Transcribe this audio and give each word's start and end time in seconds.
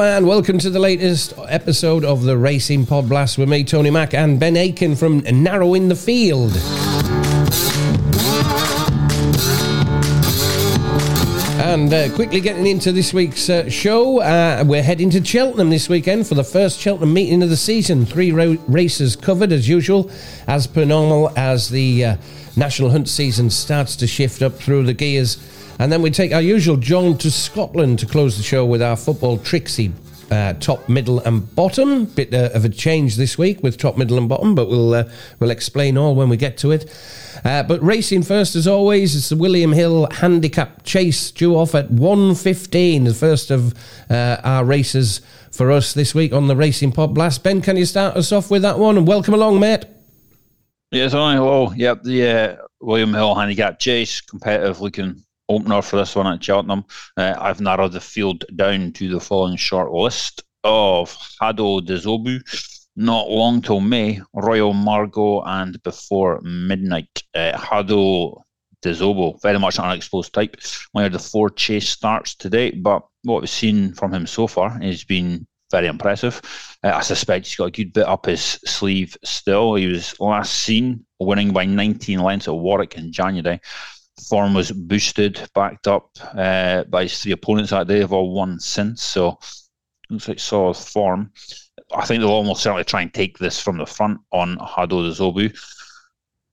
And 0.00 0.26
welcome 0.26 0.58
to 0.60 0.70
the 0.70 0.78
latest 0.78 1.34
episode 1.48 2.06
of 2.06 2.22
the 2.22 2.38
Racing 2.38 2.86
Pod 2.86 3.06
Blast 3.06 3.36
with 3.36 3.50
me, 3.50 3.64
Tony 3.64 3.90
Mack, 3.90 4.14
and 4.14 4.40
Ben 4.40 4.56
Aitken 4.56 4.96
from 4.96 5.18
Narrowing 5.18 5.88
the 5.88 5.94
Field. 5.94 6.52
And 11.60 11.92
uh, 11.92 12.14
quickly 12.14 12.40
getting 12.40 12.66
into 12.66 12.92
this 12.92 13.12
week's 13.12 13.50
uh, 13.50 13.68
show, 13.68 14.22
uh, 14.22 14.64
we're 14.66 14.82
heading 14.82 15.10
to 15.10 15.22
Cheltenham 15.22 15.68
this 15.68 15.90
weekend 15.90 16.26
for 16.26 16.34
the 16.34 16.44
first 16.44 16.80
Cheltenham 16.80 17.12
meeting 17.12 17.42
of 17.42 17.50
the 17.50 17.56
season. 17.56 18.06
Three 18.06 18.32
races 18.32 19.16
covered 19.16 19.52
as 19.52 19.68
usual, 19.68 20.10
as 20.46 20.66
per 20.66 20.86
normal, 20.86 21.30
as 21.36 21.68
the 21.68 22.04
uh, 22.06 22.16
National 22.56 22.88
Hunt 22.88 23.06
season 23.06 23.50
starts 23.50 23.96
to 23.96 24.06
shift 24.06 24.40
up 24.40 24.54
through 24.54 24.84
the 24.84 24.94
gears. 24.94 25.36
And 25.80 25.90
then 25.90 26.02
we 26.02 26.10
take 26.10 26.34
our 26.34 26.42
usual 26.42 26.76
jaunt 26.76 27.22
to 27.22 27.30
Scotland 27.30 28.00
to 28.00 28.06
close 28.06 28.36
the 28.36 28.42
show 28.42 28.66
with 28.66 28.82
our 28.82 28.96
football 28.96 29.38
Trixie 29.38 29.90
uh, 30.30 30.52
top, 30.60 30.86
middle, 30.90 31.20
and 31.20 31.54
bottom. 31.56 32.04
Bit 32.04 32.34
uh, 32.34 32.50
of 32.52 32.66
a 32.66 32.68
change 32.68 33.16
this 33.16 33.38
week 33.38 33.62
with 33.62 33.78
top, 33.78 33.96
middle, 33.96 34.18
and 34.18 34.28
bottom, 34.28 34.54
but 34.54 34.68
we'll 34.68 34.92
uh, 34.92 35.04
we'll 35.38 35.50
explain 35.50 35.96
all 35.96 36.14
when 36.14 36.28
we 36.28 36.36
get 36.36 36.58
to 36.58 36.70
it. 36.70 36.84
Uh, 37.46 37.62
but 37.62 37.82
racing 37.82 38.24
first, 38.24 38.56
as 38.56 38.68
always, 38.68 39.16
it's 39.16 39.30
the 39.30 39.36
William 39.36 39.72
Hill 39.72 40.06
Handicap 40.10 40.82
Chase 40.84 41.30
due 41.30 41.56
off 41.56 41.74
at 41.74 41.88
1.15, 41.88 43.06
the 43.06 43.14
first 43.14 43.50
of 43.50 43.72
uh, 44.10 44.36
our 44.44 44.66
races 44.66 45.22
for 45.50 45.70
us 45.70 45.94
this 45.94 46.14
week 46.14 46.34
on 46.34 46.46
the 46.46 46.56
Racing 46.56 46.92
Pod 46.92 47.14
Blast. 47.14 47.42
Ben, 47.42 47.62
can 47.62 47.78
you 47.78 47.86
start 47.86 48.18
us 48.18 48.32
off 48.32 48.50
with 48.50 48.60
that 48.60 48.78
one? 48.78 48.98
And 48.98 49.08
welcome 49.08 49.32
along, 49.32 49.58
mate. 49.60 49.86
Yes, 50.90 51.14
I 51.14 51.36
hello. 51.36 51.72
Yep, 51.72 52.02
the 52.02 52.28
uh, 52.28 52.56
William 52.82 53.14
Hill 53.14 53.34
Handicap 53.34 53.78
Chase, 53.78 54.20
competitive 54.20 54.82
looking 54.82 55.24
opener 55.50 55.82
for 55.82 55.96
this 55.96 56.14
one 56.14 56.26
at 56.26 56.42
Cheltenham. 56.42 56.84
Uh, 57.16 57.34
I've 57.38 57.60
narrowed 57.60 57.92
the 57.92 58.00
field 58.00 58.44
down 58.56 58.92
to 58.92 59.08
the 59.10 59.20
following 59.20 59.56
short 59.56 59.92
list 59.92 60.44
of 60.64 61.10
Haddex 61.42 61.86
Des 61.86 62.08
Obeaux, 62.08 62.40
Not 62.96 63.28
Long 63.28 63.60
Till 63.60 63.80
May, 63.80 64.20
Royal 64.32 64.72
Margot, 64.72 65.42
and 65.42 65.82
Before 65.82 66.40
Midnight. 66.42 67.22
Uh, 67.34 67.52
Haddex 67.52 68.40
Des 68.82 69.02
Obeaux, 69.02 69.38
very 69.42 69.58
much 69.58 69.78
an 69.78 69.84
unexposed 69.84 70.32
type. 70.32 70.56
One 70.92 71.04
of 71.04 71.12
the 71.12 71.18
four 71.18 71.50
chase 71.50 71.88
starts 71.88 72.34
today, 72.34 72.70
but 72.70 73.02
what 73.24 73.42
we've 73.42 73.50
seen 73.50 73.92
from 73.92 74.14
him 74.14 74.26
so 74.26 74.46
far 74.46 74.70
has 74.80 75.04
been 75.04 75.46
very 75.70 75.88
impressive. 75.88 76.40
Uh, 76.82 76.92
I 76.94 77.00
suspect 77.00 77.46
he's 77.46 77.56
got 77.56 77.66
a 77.66 77.70
good 77.70 77.92
bit 77.92 78.06
up 78.06 78.26
his 78.26 78.42
sleeve 78.64 79.16
still. 79.24 79.74
He 79.74 79.86
was 79.86 80.18
last 80.20 80.52
seen 80.52 81.04
winning 81.18 81.52
by 81.52 81.64
19 81.64 82.20
lengths 82.20 82.48
at 82.48 82.54
Warwick 82.54 82.96
in 82.96 83.12
January 83.12 83.60
form 84.28 84.54
was 84.54 84.72
boosted, 84.72 85.40
backed 85.54 85.86
up 85.86 86.10
uh, 86.34 86.84
by 86.84 87.04
his 87.04 87.22
three 87.22 87.32
opponents 87.32 87.70
that 87.70 87.86
day. 87.86 88.00
They've 88.00 88.12
all 88.12 88.32
won 88.32 88.58
since, 88.60 89.02
so 89.02 89.38
looks 90.10 90.28
like 90.28 90.40
solid 90.40 90.76
form. 90.76 91.32
I 91.94 92.04
think 92.04 92.20
they'll 92.20 92.30
almost 92.30 92.62
certainly 92.62 92.84
try 92.84 93.02
and 93.02 93.12
take 93.12 93.38
this 93.38 93.60
from 93.60 93.78
the 93.78 93.86
front 93.86 94.20
on 94.32 94.56
Hado 94.58 95.10
Zobu. 95.12 95.56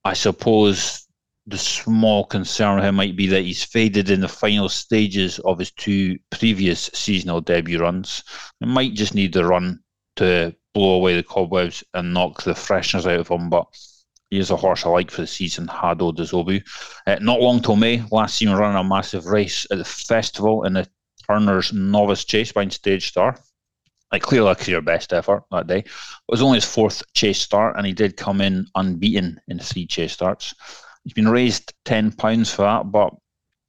I 0.04 0.14
suppose 0.14 1.06
the 1.46 1.58
small 1.58 2.24
concern 2.24 2.76
with 2.76 2.84
him 2.84 2.96
might 2.96 3.16
be 3.16 3.26
that 3.28 3.42
he's 3.42 3.64
faded 3.64 4.10
in 4.10 4.20
the 4.20 4.28
final 4.28 4.68
stages 4.68 5.38
of 5.40 5.58
his 5.58 5.70
two 5.72 6.18
previous 6.30 6.90
seasonal 6.92 7.40
debut 7.40 7.80
runs. 7.80 8.22
He 8.60 8.66
might 8.66 8.94
just 8.94 9.14
need 9.14 9.32
the 9.32 9.44
run 9.44 9.80
to 10.16 10.54
blow 10.74 10.94
away 10.94 11.16
the 11.16 11.22
cobwebs 11.22 11.82
and 11.94 12.12
knock 12.12 12.42
the 12.42 12.54
freshness 12.54 13.06
out 13.06 13.20
of 13.20 13.28
him, 13.28 13.48
but 13.48 13.66
he 14.30 14.38
is 14.38 14.50
a 14.50 14.56
horse 14.56 14.84
I 14.84 14.90
like 14.90 15.10
for 15.10 15.22
the 15.22 15.26
season, 15.26 15.66
Haddex 15.66 16.16
Des 16.16 16.36
Obeaux. 16.36 16.60
Uh, 17.06 17.16
not 17.20 17.40
long 17.40 17.60
till 17.60 17.76
May, 17.76 18.02
last 18.10 18.36
season 18.36 18.56
running 18.56 18.78
a 18.78 18.84
massive 18.84 19.26
race 19.26 19.66
at 19.70 19.78
the 19.78 19.84
festival 19.84 20.64
in 20.64 20.74
the 20.74 20.86
Turner's 21.26 21.72
Novice 21.72 22.24
Chase 22.24 22.52
by 22.52 22.66
Stage 22.68 23.08
Star. 23.08 23.38
Like 24.12 24.22
clearly 24.22 24.50
a 24.50 24.54
clear 24.54 24.80
best 24.80 25.12
effort 25.12 25.44
that 25.50 25.66
day. 25.66 25.80
It 25.80 25.86
was 26.28 26.40
only 26.40 26.56
his 26.56 26.64
fourth 26.64 27.02
chase 27.12 27.40
start, 27.40 27.76
and 27.76 27.86
he 27.86 27.92
did 27.92 28.16
come 28.16 28.40
in 28.40 28.66
unbeaten 28.74 29.38
in 29.48 29.58
three 29.58 29.86
chase 29.86 30.12
starts. 30.12 30.54
He's 31.04 31.12
been 31.12 31.28
raised 31.28 31.74
ten 31.84 32.12
pounds 32.12 32.52
for 32.52 32.62
that, 32.62 32.90
but 32.90 33.14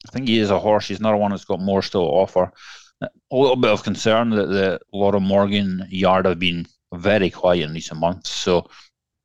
I 0.07 0.11
think 0.11 0.29
he 0.29 0.39
is 0.39 0.49
a 0.49 0.59
horse. 0.59 0.87
He's 0.87 0.99
another 0.99 1.17
one 1.17 1.31
that's 1.31 1.43
got 1.43 1.59
more 1.59 1.81
still 1.81 2.05
to 2.05 2.11
offer. 2.11 2.53
A 3.01 3.07
little 3.35 3.57
bit 3.57 3.71
of 3.71 3.83
concern 3.83 4.29
that 4.31 4.47
the 4.47 4.79
Laura 4.93 5.19
Morgan 5.19 5.85
yard 5.89 6.25
have 6.25 6.39
been 6.39 6.65
very 6.93 7.29
quiet 7.29 7.65
in 7.65 7.73
recent 7.73 7.99
months, 7.99 8.29
so 8.29 8.69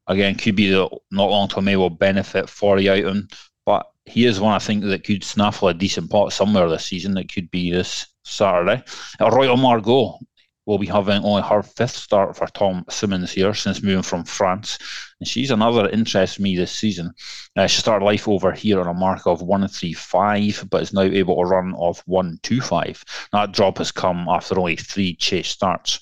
again, 0.07 0.35
could 0.37 0.57
be 0.57 0.71
that 0.71 0.91
not 1.11 1.31
long 1.31 1.49
till 1.49 1.63
May 1.63 1.77
will 1.77 1.91
benefit 1.91 2.49
for 2.49 2.79
the 2.79 2.91
item, 2.91 3.29
but 3.67 3.87
he 4.05 4.27
is 4.27 4.41
one 4.41 4.55
I 4.55 4.59
think 4.59 4.85
that 4.85 5.05
could 5.05 5.25
snaffle 5.25 5.69
a 5.69 5.75
decent 5.75 6.11
pot 6.11 6.33
somewhere 6.33 6.69
this 6.69 6.87
season. 6.87 7.15
That 7.15 7.33
could 7.33 7.51
be 7.51 7.71
this 7.71 8.07
Saturday. 8.25 8.83
Royal 9.21 9.57
Margot 9.57 10.19
will 10.67 10.79
be 10.79 10.87
having 10.87 11.23
only 11.25 11.43
her 11.43 11.63
fifth 11.63 11.97
start 11.97 12.37
for 12.37 12.47
Tom 12.49 12.85
Symonds 12.89 13.33
here 13.33 13.53
since 13.55 13.83
moving 13.83 14.03
from 14.03 14.25
France. 14.25 14.79
And 15.21 15.29
she's 15.29 15.51
another 15.51 15.89
interest 15.91 16.41
me 16.41 16.57
this 16.57 16.73
season. 16.73 17.13
Uh, 17.57 17.67
she 17.67 17.81
started 17.81 18.05
life 18.05 18.27
over 18.29 18.53
here 18.53 18.81
on 18.81 18.87
a 18.87 18.95
mark 18.95 19.27
of 19.27 19.43
135, 19.43 20.67
but 20.71 20.83
is 20.83 20.93
now 20.93 21.03
able 21.03 21.37
to 21.37 21.49
run 21.49 21.75
off 21.75 22.03
125. 22.07 23.05
That 23.33 23.53
drop 23.53 23.79
has 23.79 23.93
come 23.93 24.27
after 24.29 24.59
only 24.59 24.77
three 24.77 25.15
chase 25.17 25.49
starts. 25.49 26.01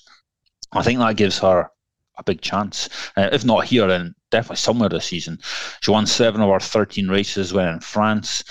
I 0.71 0.81
think 0.81 0.99
that 0.99 1.17
gives 1.17 1.39
her 1.39 1.69
a 2.17 2.23
big 2.23 2.41
chance. 2.41 2.89
Uh, 3.17 3.29
if 3.31 3.45
not 3.45 3.65
here, 3.65 3.87
then 3.87 4.13
definitely 4.31 4.57
somewhere 4.57 4.89
this 4.89 5.05
season. 5.05 5.39
She 5.81 5.91
won 5.91 6.05
seven 6.05 6.41
of 6.41 6.49
her 6.49 6.59
13 6.59 7.07
races 7.07 7.53
when 7.53 7.67
in 7.67 7.79
France. 7.79 8.43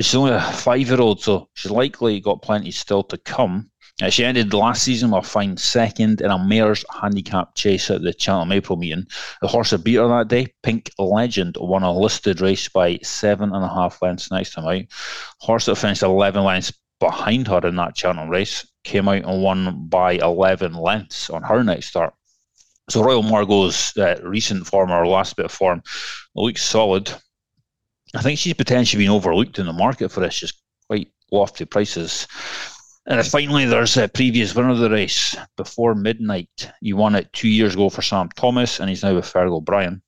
She's 0.00 0.14
only 0.14 0.32
a 0.32 0.40
five 0.40 0.86
year 0.86 1.00
old, 1.00 1.20
so 1.20 1.48
she's 1.54 1.72
likely 1.72 2.20
got 2.20 2.42
plenty 2.42 2.70
still 2.70 3.02
to 3.04 3.18
come. 3.18 3.70
Uh, 4.00 4.08
she 4.08 4.24
ended 4.24 4.54
last 4.54 4.84
season 4.84 5.10
with 5.10 5.24
a 5.24 5.28
fine 5.28 5.56
second 5.56 6.20
in 6.20 6.30
a 6.30 6.38
mare's 6.38 6.84
handicap 7.00 7.56
chase 7.56 7.90
at 7.90 8.02
the 8.02 8.14
Cheltenham 8.16 8.52
April 8.52 8.78
meeting. 8.78 9.04
The 9.42 9.48
horse 9.48 9.70
that 9.70 9.82
beat 9.82 9.96
her 9.96 10.06
that 10.06 10.28
day, 10.28 10.54
Pink 10.62 10.90
Legend, 11.00 11.56
won 11.58 11.82
a 11.82 11.92
listed 11.92 12.40
race 12.40 12.68
by 12.68 12.98
seven 13.02 13.52
and 13.52 13.64
a 13.64 13.68
half 13.68 14.00
lengths 14.00 14.30
next 14.30 14.52
time 14.52 14.66
out. 14.66 14.84
Horse 15.40 15.66
that 15.66 15.74
finished 15.74 16.04
11 16.04 16.44
lengths 16.44 16.72
behind 17.00 17.48
her 17.48 17.66
in 17.66 17.74
that 17.76 17.96
Cheltenham 17.96 18.28
race 18.28 18.64
came 18.84 19.08
out 19.08 19.24
and 19.24 19.42
won 19.42 19.88
by 19.88 20.12
11 20.12 20.74
lengths 20.74 21.28
on 21.28 21.42
her 21.42 21.64
next 21.64 21.86
start. 21.88 22.14
So 22.88 23.02
Royal 23.02 23.22
Margot's 23.22 23.96
uh, 23.96 24.18
recent 24.22 24.66
form 24.66 24.90
or 24.90 25.06
last 25.06 25.36
bit 25.36 25.46
of 25.46 25.52
form 25.52 25.82
looks 26.34 26.62
solid. 26.62 27.12
I 28.14 28.22
think 28.22 28.38
she's 28.38 28.54
potentially 28.54 29.04
been 29.04 29.12
overlooked 29.12 29.58
in 29.58 29.66
the 29.66 29.72
market 29.72 30.10
for 30.10 30.20
this, 30.20 30.40
just 30.40 30.62
quite 30.88 31.08
lofty 31.30 31.66
prices. 31.66 32.26
And 33.06 33.26
finally, 33.26 33.64
there's 33.64 33.96
a 33.96 34.08
previous 34.08 34.54
winner 34.54 34.70
of 34.70 34.78
the 34.78 34.90
race 34.90 35.36
before 35.56 35.94
midnight. 35.94 36.70
He 36.80 36.92
won 36.92 37.14
it 37.14 37.32
two 37.32 37.48
years 37.48 37.74
ago 37.74 37.88
for 37.88 38.02
Sam 38.02 38.28
Thomas, 38.36 38.80
and 38.80 38.88
he's 38.88 39.02
now 39.02 39.14
with 39.14 39.24
Fergal 39.24 39.56
O'Brien. 39.56 40.02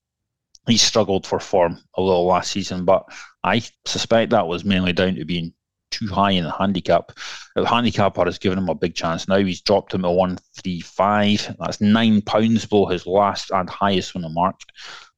He 0.67 0.77
struggled 0.77 1.27
for 1.27 1.41
form 1.41 1.79
a 1.97 2.03
little 2.03 2.27
last 2.27 2.53
season, 2.53 2.85
but 2.85 3.05
I 3.43 3.63
suspect 3.87 4.31
that 4.31 4.47
was 4.47 4.65
mainly 4.65 4.93
down 4.93 5.15
to 5.15 5.25
being 5.25 5.55
too 5.91 6.09
high 6.09 6.33
in 6.33 6.45
the 6.45 6.53
handicap. 6.53 7.13
The 7.57 7.67
handicapper 7.67 8.25
has 8.25 8.39
given 8.39 8.59
him 8.59 8.69
a 8.69 8.75
big 8.75 8.95
chance. 8.95 9.27
Now 9.27 9.39
he's 9.39 9.61
dropped 9.61 9.93
him 9.93 10.05
at 10.05 10.13
135. 10.13 11.57
That's 11.59 11.81
nine 11.81 12.23
pounds 12.23 12.67
below 12.67 12.87
his 12.87 13.07
last 13.07 13.51
and 13.51 13.69
highest 13.69 14.13
the 14.13 14.29
mark. 14.29 14.61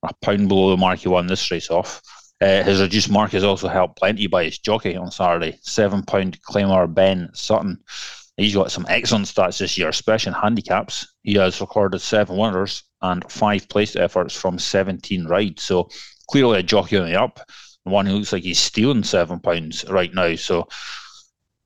A 0.03 0.13
pound 0.23 0.49
below 0.49 0.71
the 0.71 0.77
mark 0.77 1.01
he 1.01 1.09
won 1.09 1.27
this 1.27 1.51
race 1.51 1.71
off. 1.71 2.01
Uh, 2.41 2.63
his 2.63 2.81
reduced 2.81 3.11
mark 3.11 3.33
has 3.33 3.45
also 3.45 3.69
helped 3.69 3.99
plenty 3.99 4.27
by 4.27 4.45
his 4.45 4.59
jockey 4.59 4.97
on 4.97 5.11
Saturday. 5.11 5.59
Seven 5.63 6.03
pound 6.03 6.41
claimer 6.43 6.93
Ben 6.93 7.31
Sutton. 7.35 7.79
He's 8.37 8.55
got 8.55 8.73
some 8.73 8.87
excellent 8.89 9.27
stats 9.27 9.59
this 9.59 9.77
year, 9.77 9.91
especially 9.91 10.31
in 10.31 10.41
handicaps. 10.41 11.07
He 11.23 11.35
has 11.35 11.61
recorded 11.61 12.01
seven 12.01 12.37
winners 12.37 12.83
and 13.03 13.31
five 13.31 13.69
placed 13.69 13.97
efforts 13.97 14.35
from 14.35 14.59
17 14.59 15.27
rides. 15.27 15.63
So 15.63 15.91
clearly 16.29 16.59
a 16.59 16.63
jockey 16.63 16.97
on 16.97 17.07
the 17.07 17.21
up 17.21 17.41
one 17.85 18.07
who 18.07 18.15
looks 18.15 18.33
like 18.33 18.45
he's 18.45 18.59
stealing 18.59 19.03
seven 19.03 19.41
pounds 19.41 19.85
right 19.89 20.13
now. 20.15 20.35
So 20.37 20.69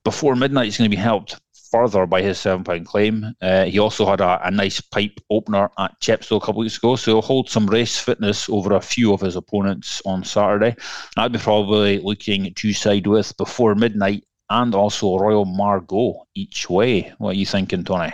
before 0.07 0.37
midnight, 0.37 0.63
he's 0.63 0.77
going 0.77 0.89
to 0.89 0.95
be 0.95 1.01
helped 1.01 1.35
further 1.69 2.05
by 2.05 2.21
his 2.21 2.39
seven 2.39 2.63
pound 2.63 2.85
claim. 2.85 3.35
Uh, 3.41 3.65
he 3.65 3.77
also 3.77 4.05
had 4.05 4.21
a, 4.21 4.47
a, 4.47 4.49
nice 4.49 4.79
pipe 4.79 5.19
opener 5.29 5.69
at 5.77 5.99
Chepstow 5.99 6.37
a 6.37 6.39
couple 6.39 6.61
of 6.61 6.63
weeks 6.63 6.77
ago, 6.77 6.95
so 6.95 7.11
he'll 7.11 7.21
hold 7.21 7.49
some 7.49 7.67
race 7.67 7.99
fitness 7.99 8.47
over 8.47 8.73
a 8.75 8.79
few 8.79 9.11
of 9.11 9.19
his 9.19 9.35
opponents 9.35 10.01
on 10.05 10.23
Saturday. 10.23 10.77
I'd 11.17 11.33
be 11.33 11.39
probably 11.39 11.99
looking 11.99 12.53
to 12.53 12.71
side 12.71 13.05
with 13.05 13.35
before 13.35 13.75
midnight 13.75 14.23
and 14.49 14.73
also 14.73 15.17
Royal 15.17 15.43
Margot 15.43 16.25
each 16.35 16.69
way. 16.69 17.13
What 17.17 17.31
are 17.31 17.39
you 17.39 17.45
thinking, 17.45 17.83
Tony? 17.83 18.13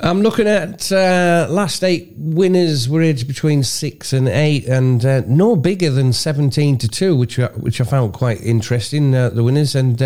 I'm 0.00 0.22
looking 0.22 0.48
at 0.48 0.90
uh, 0.90 1.46
last 1.48 1.84
eight 1.84 2.12
winners 2.16 2.88
were 2.88 3.02
aged 3.02 3.28
between 3.28 3.62
six 3.62 4.12
and 4.12 4.26
eight, 4.28 4.66
and 4.66 5.04
uh, 5.04 5.22
no 5.28 5.54
bigger 5.54 5.90
than 5.90 6.12
seventeen 6.12 6.76
to 6.78 6.88
two, 6.88 7.14
which 7.14 7.36
which 7.36 7.80
I 7.80 7.84
found 7.84 8.14
quite 8.14 8.40
interesting. 8.40 9.14
Uh, 9.14 9.28
the 9.28 9.44
winners 9.44 9.76
and. 9.76 10.02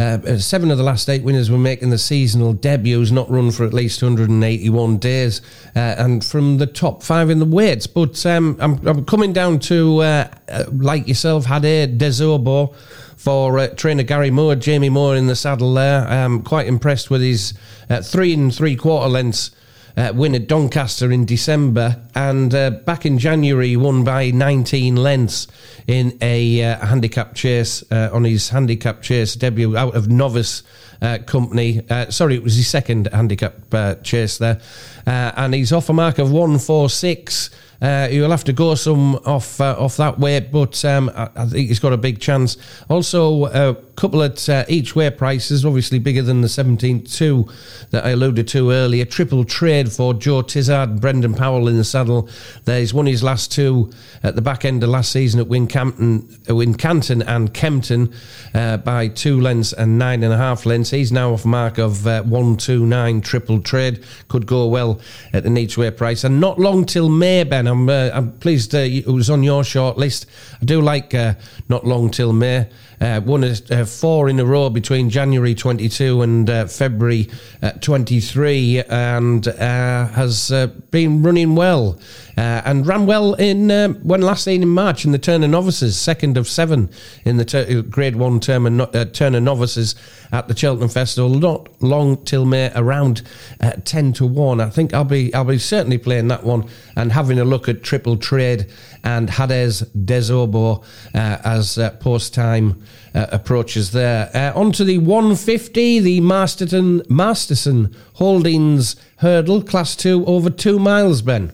Uh, 0.00 0.18
Uh, 0.26 0.38
seven 0.38 0.70
of 0.70 0.78
the 0.78 0.84
last 0.84 1.08
eight 1.08 1.22
winners 1.22 1.50
were 1.50 1.58
making 1.58 1.90
the 1.90 1.98
seasonal 1.98 2.54
debuts, 2.54 3.10
not 3.10 3.30
run 3.30 3.50
for 3.50 3.66
at 3.66 3.74
least 3.74 4.02
181 4.02 4.96
days, 4.96 5.42
uh, 5.76 5.94
and 5.98 6.24
from 6.24 6.56
the 6.56 6.66
top 6.66 7.02
five 7.02 7.28
in 7.28 7.38
the 7.38 7.44
weights. 7.44 7.86
But 7.86 8.24
um, 8.24 8.56
I'm, 8.60 8.86
I'm, 8.86 9.04
coming 9.04 9.32
down 9.32 9.58
to, 9.60 9.98
uh, 9.98 10.28
uh 10.48 10.64
like 10.72 11.06
yourself, 11.06 11.44
Haddex 11.46 11.98
Des 11.98 12.24
Obeaux 12.24 12.74
for 13.16 13.58
uh, 13.58 13.68
trainer 13.74 14.02
Gary 14.02 14.30
Moore, 14.30 14.54
Jamie 14.54 14.88
Moore 14.88 15.16
in 15.16 15.26
the 15.26 15.36
saddle 15.36 15.74
there. 15.74 16.06
I'm 16.08 16.42
quite 16.42 16.66
impressed 16.66 17.10
with 17.10 17.20
his 17.20 17.52
uh, 17.90 18.00
three 18.00 18.32
and 18.32 18.54
three 18.54 18.76
quarter 18.76 19.08
lengths 19.08 19.50
uh, 19.96 20.12
win 20.14 20.34
at 20.34 20.46
Doncaster 20.46 21.10
in 21.10 21.24
December, 21.24 22.00
and 22.14 22.54
uh, 22.54 22.70
back 22.70 23.04
in 23.06 23.18
January 23.18 23.76
won 23.76 24.04
by 24.04 24.30
19 24.30 24.96
lengths 24.96 25.46
in 25.86 26.16
a 26.20 26.62
uh, 26.62 26.86
handicap 26.86 27.34
chase 27.34 27.84
uh, 27.90 28.10
on 28.12 28.24
his 28.24 28.50
handicap 28.50 29.02
chase 29.02 29.34
debut 29.34 29.76
out 29.76 29.94
of 29.94 30.08
novice 30.08 30.62
uh, 31.02 31.18
company. 31.26 31.82
Uh, 31.88 32.10
sorry, 32.10 32.34
it 32.34 32.42
was 32.42 32.56
his 32.56 32.68
second 32.68 33.08
handicap 33.12 33.54
chase 34.02 34.38
there, 34.38 34.60
and 35.06 35.54
he's 35.54 35.72
off 35.72 35.88
a 35.88 35.92
mark 35.92 36.18
of 36.18 36.30
146. 36.30 37.50
Uh, 37.80 38.08
he'll 38.08 38.30
have 38.30 38.44
to 38.44 38.52
go 38.52 38.74
some 38.74 39.16
off 39.24 39.60
uh, 39.60 39.74
off 39.78 39.96
that 39.96 40.18
weight, 40.18 40.52
but 40.52 40.84
um, 40.84 41.10
I, 41.14 41.30
I, 41.34 41.46
think 41.46 41.68
he's 41.68 41.78
got 41.78 41.94
a 41.94 41.96
big 41.96 42.20
chance. 42.20 42.58
Also, 42.90 43.46
a 43.46 43.74
couple 43.96 44.22
at 44.22 44.48
uh, 44.48 44.64
each 44.68 44.94
way 44.94 45.08
prices, 45.10 45.64
obviously 45.64 45.98
bigger 45.98 46.22
than 46.22 46.42
the 46.42 46.48
17-2 46.48 47.88
that 47.90 48.04
I 48.04 48.10
alluded 48.10 48.48
to 48.48 48.70
earlier. 48.70 49.04
Triple 49.04 49.44
trade 49.44 49.90
for 49.92 50.12
Joe 50.12 50.42
Tizzard, 50.42 51.00
Brendan 51.00 51.34
Powell 51.34 51.68
in 51.68 51.76
the 51.76 51.84
saddle. 51.84 52.28
There's 52.64 52.92
won 52.92 53.06
his 53.06 53.22
last 53.22 53.50
two 53.52 53.90
at 54.22 54.36
the 54.36 54.42
back 54.42 54.64
end 54.64 54.82
of 54.82 54.90
last 54.90 55.12
season 55.12 55.40
at 55.40 55.46
Wincanton, 55.46 56.50
uh, 56.50 56.54
Wincanton 56.54 57.24
and 57.26 57.54
Kempton 57.54 58.12
uh, 58.54 58.76
by 58.78 59.08
two 59.08 59.40
lengths 59.40 59.72
and 59.72 59.98
nine 59.98 60.22
and 60.22 60.32
a 60.34 60.36
half 60.36 60.66
lengths. 60.66 60.90
He's 60.90 61.12
now 61.12 61.32
off 61.32 61.46
mark 61.46 61.78
of 61.78 62.06
uh, 62.06 62.22
one 62.24 62.56
two 62.58 62.84
nine 62.84 63.22
triple 63.22 63.62
trade. 63.62 64.04
Could 64.28 64.46
go 64.46 64.66
well 64.66 65.00
at 65.32 65.44
the 65.44 65.58
each 65.58 65.76
way 65.76 65.90
price, 65.90 66.24
and 66.24 66.40
not 66.40 66.58
long 66.58 66.84
till 66.84 67.08
May, 67.08 67.44
Ben. 67.44 67.69
I'm 67.70 67.88
uh, 67.88 68.10
I'm 68.12 68.32
pleased 68.32 68.74
uh, 68.74 68.78
it 68.78 69.06
was 69.06 69.30
on 69.30 69.42
your 69.42 69.64
short 69.64 69.96
list. 69.96 70.26
I 70.60 70.64
do 70.64 70.80
like 70.80 71.14
uh, 71.14 71.34
not 71.68 71.86
long 71.86 72.10
till 72.10 72.32
May. 72.32 72.68
Uh, 73.00 73.18
won 73.24 73.42
uh, 73.42 73.84
four 73.86 74.28
in 74.28 74.38
a 74.38 74.44
row 74.44 74.68
between 74.68 75.08
January 75.08 75.54
22 75.54 76.20
and 76.20 76.50
uh, 76.50 76.66
February 76.66 77.30
uh, 77.62 77.70
23, 77.80 78.82
and 78.90 79.48
uh, 79.48 80.06
has 80.08 80.52
been 80.90 81.22
running 81.22 81.54
well. 81.54 81.98
and 82.36 82.86
ran 82.86 83.06
well 83.06 83.34
in 83.34 83.70
when 84.02 84.20
last 84.20 84.44
seen 84.44 84.62
in 84.62 84.68
March 84.68 85.06
in 85.06 85.12
the 85.12 85.18
Turner 85.18 85.48
Novices, 85.48 85.98
second 85.98 86.36
of 86.36 86.46
seven 86.46 86.90
in 87.24 87.38
the 87.38 87.44
ter- 87.44 87.80
Grade 87.82 88.16
One 88.16 88.38
term 88.38 88.64
Turner 89.12 89.40
Novices 89.40 89.94
at 90.30 90.48
the 90.48 90.56
Cheltenham 90.56 90.90
Festival. 90.90 91.30
Not 91.30 91.82
long 91.82 92.22
till 92.24 92.44
May, 92.44 92.70
around 92.74 93.22
ten 93.84 94.12
to 94.14 94.26
one. 94.26 94.60
I 94.60 94.68
think 94.68 94.92
I'll 94.92 95.04
be 95.04 95.32
I'll 95.32 95.44
be 95.44 95.58
certainly 95.58 95.98
playing 95.98 96.28
that 96.28 96.44
one 96.44 96.68
and 96.96 97.12
having 97.12 97.38
a 97.38 97.44
look 97.44 97.66
at 97.68 97.82
Triple 97.82 98.18
Trade 98.18 98.70
and 99.04 99.28
Haddex 99.28 99.88
Des 100.04 100.30
Obeaux 100.32 100.82
as 101.14 101.78
post 102.00 102.34
time 102.34 102.82
uh, 103.14 103.26
approaches 103.32 103.92
there. 103.92 104.30
Uh, 104.34 104.58
on 104.58 104.72
to 104.72 104.84
the 104.84 104.98
150, 104.98 106.00
the 106.00 106.20
Masterton 106.20 107.02
Masterson 107.08 107.94
Holdings 108.14 108.96
hurdle, 109.18 109.62
class 109.62 109.96
two, 109.96 110.24
over 110.26 110.50
two 110.50 110.78
miles, 110.78 111.22
Ben. 111.22 111.52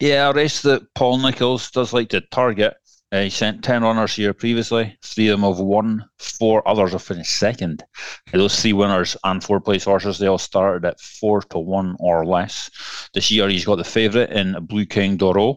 Yeah, 0.00 0.30
a 0.30 0.32
race 0.32 0.62
that 0.62 0.82
Paul 0.94 1.18
Nicholls 1.18 1.70
does 1.70 1.92
like 1.92 2.10
to 2.10 2.20
target. 2.20 2.74
Uh, 3.14 3.22
he 3.22 3.30
sent 3.30 3.62
10 3.62 3.84
runners 3.84 4.16
here 4.16 4.34
previously. 4.34 4.98
Three 5.00 5.28
of 5.28 5.40
them 5.40 5.48
have 5.48 5.60
won, 5.60 6.04
four 6.18 6.66
others 6.66 6.90
have 6.90 7.02
finished 7.02 7.38
second. 7.38 7.84
those 8.32 8.60
three 8.60 8.72
winners 8.72 9.16
and 9.22 9.44
four 9.44 9.60
place 9.60 9.84
horses, 9.84 10.18
they 10.18 10.26
all 10.26 10.36
started 10.36 10.84
at 10.84 11.00
four 11.00 11.40
to 11.42 11.58
one 11.60 11.94
or 12.00 12.26
less. 12.26 12.68
This 13.14 13.30
year 13.30 13.48
he's 13.48 13.64
got 13.64 13.76
the 13.76 13.84
favourite 13.84 14.32
in 14.32 14.54
Blueking 14.66 15.16
D'Oroux. 15.16 15.54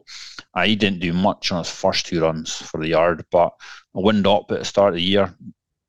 Uh, 0.54 0.66
he 0.66 0.76
didn't 0.76 1.00
do 1.00 1.14
much 1.14 1.52
on 1.52 1.58
his 1.58 1.72
first 1.72 2.06
two 2.06 2.22
runs 2.22 2.54
for 2.54 2.80
the 2.80 2.90
yard, 2.90 3.26
but 3.32 3.54
a 3.96 4.02
wind 4.02 4.28
up 4.28 4.52
at 4.52 4.60
the 4.60 4.66
start 4.66 4.90
of 4.90 4.98
the 4.98 5.02
year 5.02 5.34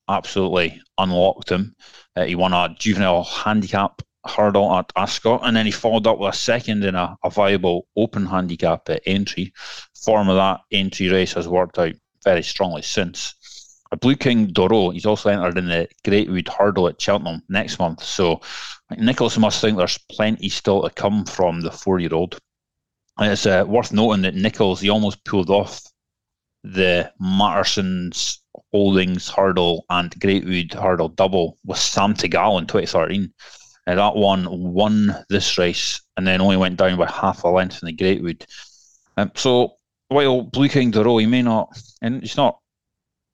absolutely 0.08 0.80
unlocked 0.96 1.50
him. 1.50 1.76
Uh, 2.16 2.24
he 2.24 2.34
won 2.34 2.54
a 2.54 2.74
juvenile 2.78 3.24
handicap 3.24 4.00
hurdle 4.28 4.72
at 4.74 4.92
Ascot, 4.96 5.40
and 5.42 5.56
then 5.56 5.66
he 5.66 5.72
followed 5.72 6.06
up 6.06 6.18
with 6.18 6.34
a 6.34 6.36
second 6.36 6.84
in 6.84 6.94
a, 6.94 7.16
a 7.24 7.30
viable 7.30 7.86
open 7.96 8.26
handicap 8.26 8.88
at 8.88 9.02
Aintree. 9.06 9.52
Form 10.04 10.28
of 10.28 10.36
that 10.36 10.60
entry 10.70 11.08
race 11.08 11.32
has 11.34 11.48
worked 11.48 11.78
out 11.78 11.94
very 12.24 12.42
strongly 12.42 12.82
since. 12.82 13.34
A 13.90 13.96
Blueking 13.96 14.52
D'Oroux, 14.52 14.90
he's 14.90 15.06
also 15.06 15.30
entered 15.30 15.56
in 15.56 15.68
the 15.68 15.88
Greatwood 16.04 16.48
Hurdle 16.48 16.88
at 16.88 17.00
Cheltenham 17.00 17.42
next 17.48 17.78
month. 17.78 18.02
So 18.02 18.40
Nicholls 18.96 19.38
must 19.38 19.60
think 19.60 19.78
there's 19.78 19.98
plenty 20.10 20.48
still 20.50 20.82
to 20.82 20.90
come 20.90 21.24
from 21.24 21.62
the 21.62 21.70
four 21.70 21.98
year 21.98 22.12
old. 22.12 22.38
It's 23.18 23.46
uh, 23.46 23.64
worth 23.66 23.92
noting 23.92 24.22
that 24.22 24.34
Nicholls, 24.34 24.80
he 24.80 24.90
almost 24.90 25.24
pulled 25.24 25.50
off 25.50 25.82
the 26.62 27.10
Masterson's 27.18 28.40
Holdings 28.72 29.30
hurdle 29.30 29.86
and 29.88 30.10
Greatwood 30.20 30.74
hurdle 30.74 31.08
double 31.08 31.56
with 31.64 31.78
Sametegal 31.78 32.58
in 32.58 32.66
2013. 32.66 33.32
And 33.88 33.98
that 33.98 34.14
one 34.14 34.46
won 34.74 35.24
this 35.30 35.56
race 35.56 36.02
and 36.16 36.26
then 36.26 36.42
only 36.42 36.58
went 36.58 36.76
down 36.76 36.98
by 36.98 37.10
half 37.10 37.42
a 37.42 37.48
length 37.48 37.82
in 37.82 37.86
the 37.86 37.96
Greatwood. 37.96 38.44
Um, 39.16 39.32
so 39.34 39.76
while 40.08 40.44
Blueking 40.44 40.92
D'Oroux, 40.92 41.18
he 41.18 41.26
may 41.26 41.42
not, 41.42 41.76
and 42.02 42.22
it's 42.22 42.36
not 42.36 42.58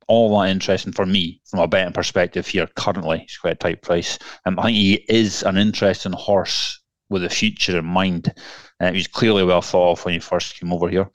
all 0.06 0.38
that 0.38 0.50
interesting 0.50 0.92
for 0.92 1.06
me 1.06 1.40
from 1.44 1.58
a 1.58 1.66
betting 1.66 1.92
perspective 1.92 2.46
here 2.46 2.68
currently. 2.76 3.22
It's 3.22 3.36
quite 3.36 3.54
a 3.54 3.56
tight 3.56 3.82
price. 3.82 4.16
Um, 4.46 4.58
I 4.60 4.62
think 4.62 4.76
he 4.76 5.04
is 5.08 5.42
an 5.42 5.58
interesting 5.58 6.12
horse 6.12 6.80
with 7.10 7.24
a 7.24 7.28
future 7.28 7.78
in 7.78 7.84
mind. 7.84 8.32
Uh, 8.80 8.92
he 8.92 8.98
was 8.98 9.08
clearly 9.08 9.44
well 9.44 9.60
thought 9.60 9.98
of 9.98 10.04
when 10.04 10.14
he 10.14 10.20
first 10.20 10.58
came 10.58 10.72
over 10.72 10.88
here 10.88 11.10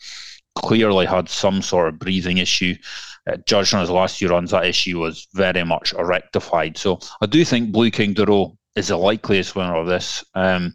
clearly 0.56 1.06
had 1.06 1.30
some 1.30 1.62
sort 1.62 1.88
of 1.88 2.00
breathing 2.00 2.38
issue. 2.38 2.76
Uh, 3.30 3.38
judged 3.46 3.74
on 3.74 3.82
his 3.82 3.90
last 3.90 4.18
few 4.18 4.30
runs, 4.30 4.52
that 4.52 4.66
issue 4.66 5.00
was 5.00 5.28
very 5.34 5.64
much 5.64 5.94
rectified. 5.94 6.78
So 6.78 7.00
I 7.22 7.26
do 7.26 7.46
think 7.46 7.72
Blueking 7.72 8.16
D'Oroux 8.16 8.58
is 8.80 8.88
the 8.88 8.98
likeliest 8.98 9.56
winner 9.56 9.76
of 9.76 9.88
this. 9.88 10.24
Um, 10.34 10.74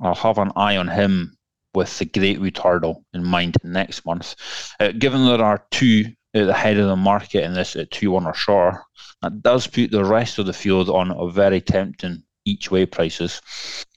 I'll 0.00 0.14
have 0.14 0.38
an 0.38 0.52
eye 0.56 0.76
on 0.76 0.88
him 0.88 1.36
with 1.74 1.96
the 1.98 2.06
Great 2.06 2.58
Hurdle 2.58 3.04
in 3.12 3.22
mind 3.22 3.56
next 3.62 4.04
month. 4.06 4.34
Uh, 4.80 4.92
given 4.92 5.24
there 5.24 5.42
are 5.42 5.64
two 5.70 6.06
at 6.34 6.46
the 6.46 6.54
head 6.54 6.78
of 6.78 6.88
the 6.88 6.96
market 6.96 7.44
in 7.44 7.54
this 7.54 7.76
at 7.76 7.90
2 7.90 8.10
1 8.10 8.26
or 8.26 8.34
shorter, 8.34 8.82
that 9.22 9.42
does 9.42 9.66
put 9.66 9.90
the 9.90 10.04
rest 10.04 10.38
of 10.38 10.46
the 10.46 10.52
field 10.52 10.88
on 10.88 11.10
a 11.10 11.30
very 11.30 11.60
tempting 11.60 12.22
each 12.44 12.70
way 12.70 12.86
prices. 12.86 13.40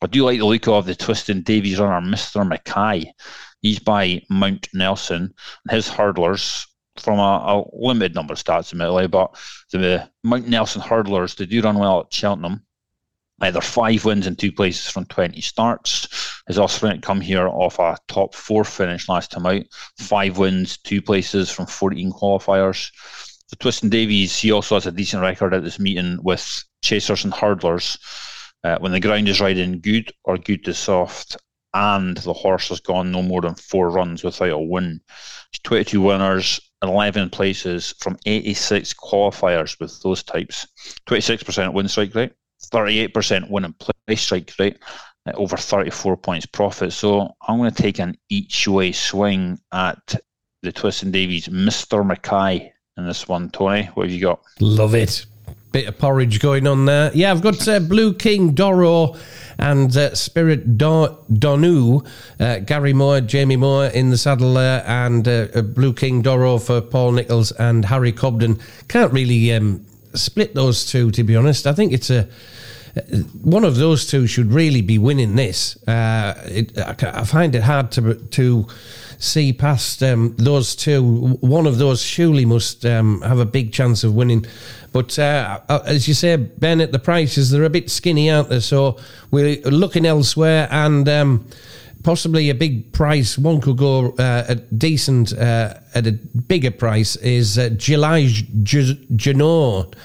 I 0.01 0.07
do 0.07 0.25
like 0.25 0.39
the 0.39 0.45
look 0.45 0.67
of 0.67 0.85
the 0.85 0.95
Twiston 0.95 1.43
Davies 1.43 1.79
runner, 1.79 2.05
Mr. 2.05 2.47
Mackay. 2.47 3.13
He's 3.61 3.79
by 3.79 4.21
Mount 4.29 4.67
Nelson. 4.73 5.33
His 5.69 5.87
hurdlers, 5.87 6.65
from 6.97 7.19
a, 7.19 7.21
a 7.21 7.63
limited 7.73 8.15
number 8.15 8.33
of 8.33 8.43
stats, 8.43 8.71
admittedly, 8.71 9.07
but 9.07 9.35
the 9.71 10.09
Mount 10.23 10.47
Nelson 10.47 10.81
hurdlers, 10.81 11.35
they 11.35 11.45
do 11.45 11.61
run 11.61 11.77
well 11.77 12.01
at 12.01 12.13
Cheltenham. 12.13 12.65
Either 13.41 13.61
five 13.61 14.05
wins 14.05 14.27
in 14.27 14.35
two 14.35 14.51
places 14.51 14.89
from 14.89 15.05
20 15.05 15.39
starts. 15.41 16.07
His 16.47 16.59
offspring 16.59 17.01
come 17.01 17.21
here 17.21 17.47
off 17.47 17.79
a 17.79 17.97
top 18.07 18.33
four 18.35 18.63
finish 18.63 19.07
last 19.07 19.31
time 19.31 19.45
out. 19.45 19.63
Five 19.97 20.37
wins, 20.37 20.77
two 20.77 21.01
places 21.01 21.49
from 21.49 21.65
14 21.65 22.11
qualifiers. 22.11 22.91
So 23.47 23.55
Twiston 23.59 23.89
Davies, 23.89 24.37
he 24.37 24.51
also 24.51 24.75
has 24.75 24.85
a 24.85 24.91
decent 24.91 25.21
record 25.21 25.53
at 25.53 25.63
this 25.63 25.79
meeting 25.79 26.19
with 26.21 26.63
chasers 26.81 27.23
and 27.23 27.33
hurdlers. 27.33 27.97
Uh, 28.63 28.77
when 28.79 28.91
the 28.91 28.99
ground 28.99 29.29
is 29.29 29.39
riding 29.39 29.79
good 29.79 30.11
or 30.25 30.37
good 30.37 30.65
to 30.65 30.73
soft, 30.73 31.37
and 31.73 32.17
the 32.17 32.33
horse 32.33 32.69
has 32.69 32.79
gone 32.79 33.11
no 33.11 33.21
more 33.21 33.41
than 33.41 33.55
four 33.55 33.89
runs 33.89 34.23
without 34.23 34.49
a 34.49 34.57
win. 34.57 34.99
22 35.63 36.01
winners, 36.01 36.59
11 36.81 37.29
places 37.29 37.93
from 37.99 38.17
86 38.25 38.93
qualifiers 38.93 39.79
with 39.79 40.01
those 40.01 40.23
types. 40.23 40.67
26% 41.07 41.73
win 41.73 41.87
strike 41.87 42.15
rate, 42.15 42.33
38% 42.61 43.49
win 43.49 43.65
and 43.65 43.77
play 43.79 44.15
strike 44.15 44.53
rate, 44.59 44.79
uh, 45.25 45.31
over 45.35 45.57
34 45.57 46.17
points 46.17 46.45
profit. 46.45 46.93
So 46.93 47.33
I'm 47.47 47.57
going 47.57 47.71
to 47.71 47.81
take 47.81 47.99
an 47.99 48.15
each 48.29 48.67
way 48.67 48.91
swing 48.91 49.59
at 49.71 50.15
the 50.61 50.71
Twiston 50.71 51.11
Davies, 51.11 51.47
Mr. 51.47 52.05
Mackay 52.05 52.71
in 52.97 53.05
this 53.07 53.27
one. 53.27 53.49
Tony, 53.49 53.85
what 53.93 54.07
have 54.07 54.13
you 54.13 54.21
got? 54.21 54.41
Love 54.59 54.95
it. 54.95 55.25
Bit 55.71 55.87
of 55.87 55.97
porridge 55.99 56.39
going 56.39 56.65
on 56.65 56.85
there. 56.85 57.11
Yeah, 57.13 57.31
I've 57.31 57.43
got 57.43 57.67
uh, 57.67 57.79
Blueking 57.79 58.55
D'Oroux 58.55 59.15
and 59.59 59.95
uh, 59.95 60.15
Spirit 60.15 60.77
Don- 60.79 61.15
Donu, 61.31 62.07
uh, 62.39 62.59
Gary 62.59 62.93
Moore, 62.93 63.21
Jamie 63.21 63.55
Moore 63.55 63.85
in 63.85 64.09
the 64.09 64.17
saddle 64.17 64.55
there, 64.55 64.83
and 64.87 65.27
uh, 65.27 65.47
Blueking 65.61 66.23
D'Oroux 66.23 66.57
for 66.57 66.81
Paul 66.81 67.11
Nicholls 67.11 67.51
and 67.53 67.85
Harry 67.85 68.11
Cobden. 68.11 68.59
Can't 68.87 69.13
really 69.13 69.53
um, 69.53 69.85
split 70.13 70.55
those 70.55 70.85
two, 70.85 71.11
to 71.11 71.23
be 71.23 71.35
honest. 71.35 71.67
I 71.67 71.73
think 71.73 71.93
it's 71.93 72.09
a 72.09 72.27
one 73.41 73.63
of 73.63 73.75
those 73.75 74.05
two 74.07 74.27
should 74.27 74.51
really 74.51 74.81
be 74.81 74.97
winning 74.97 75.35
this. 75.35 75.77
Uh, 75.87 76.33
it, 76.45 76.77
I 76.77 77.23
find 77.23 77.55
it 77.55 77.63
hard 77.63 77.91
to 77.93 78.15
to 78.15 78.67
see 79.17 79.53
past 79.53 80.01
um, 80.03 80.35
those 80.37 80.75
two. 80.75 81.37
One 81.41 81.67
of 81.67 81.77
those 81.77 82.01
surely 82.01 82.45
must 82.45 82.85
um, 82.85 83.21
have 83.21 83.39
a 83.39 83.45
big 83.45 83.71
chance 83.71 84.03
of 84.03 84.15
winning. 84.15 84.45
But 84.91 85.19
uh, 85.19 85.59
uh, 85.69 85.81
as 85.85 86.07
you 86.07 86.13
say, 86.13 86.35
Ben, 86.35 86.81
at 86.81 86.91
the 86.91 86.99
prices, 86.99 87.51
they're 87.51 87.63
a 87.63 87.69
bit 87.69 87.91
skinny 87.91 88.29
out 88.29 88.49
there. 88.49 88.61
So 88.61 88.97
we're 89.29 89.61
looking 89.61 90.05
elsewhere 90.05 90.67
and 90.71 91.07
um, 91.07 91.47
possibly 92.03 92.49
a 92.49 92.55
big 92.55 92.91
price. 92.93 93.37
One 93.37 93.61
could 93.61 93.77
go 93.77 94.11
uh, 94.11 94.45
a 94.47 94.55
decent 94.55 95.33
uh, 95.33 95.75
at 95.93 96.07
a 96.07 96.11
bigger 96.11 96.71
price 96.71 97.15
is 97.17 97.57
uh, 97.57 97.69
July 97.69 98.25
Janot 98.25 99.95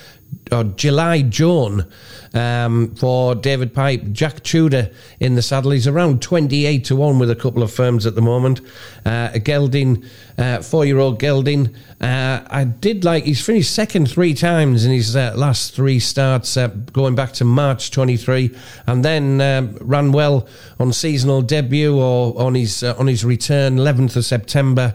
or 0.52 0.64
July 0.64 1.22
Joan 1.22 1.86
um, 2.34 2.94
for 2.96 3.34
David 3.34 3.72
Pipe. 3.72 4.12
Jack 4.12 4.42
Tudor 4.42 4.90
in 5.20 5.36
the 5.36 5.42
saddle. 5.42 5.70
He's 5.70 5.86
around 5.86 6.20
28 6.20 6.84
to 6.84 6.96
1 6.96 7.18
with 7.18 7.30
a 7.30 7.36
couple 7.36 7.62
of 7.62 7.72
firms 7.72 8.06
at 8.06 8.14
the 8.14 8.20
moment. 8.20 8.60
Uh, 9.06 9.30
a 9.32 9.38
Gelding, 9.38 10.04
uh, 10.36 10.60
four 10.60 10.84
year 10.84 10.98
old 10.98 11.18
Gelding. 11.18 11.74
Uh, 12.00 12.42
I 12.46 12.64
did 12.64 13.04
like, 13.04 13.24
he's 13.24 13.44
finished 13.44 13.72
second 13.72 14.10
three 14.10 14.34
times 14.34 14.84
in 14.84 14.92
his 14.92 15.16
uh, 15.16 15.32
last 15.36 15.74
three 15.74 16.00
starts, 16.00 16.56
uh, 16.56 16.68
going 16.68 17.14
back 17.14 17.32
to 17.34 17.44
March 17.44 17.90
23, 17.90 18.54
and 18.86 19.04
then 19.04 19.40
um, 19.40 19.76
ran 19.80 20.12
well 20.12 20.46
on 20.78 20.92
seasonal 20.92 21.40
debut 21.40 21.98
or 21.98 22.38
on 22.40 22.54
his, 22.54 22.82
uh, 22.82 22.94
on 22.98 23.06
his 23.06 23.24
return, 23.24 23.76
11th 23.76 24.16
of 24.16 24.24
September 24.24 24.94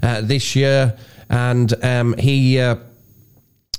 this 0.00 0.56
year. 0.56 0.96
And 1.30 1.74
um, 1.84 2.16
he 2.16 2.58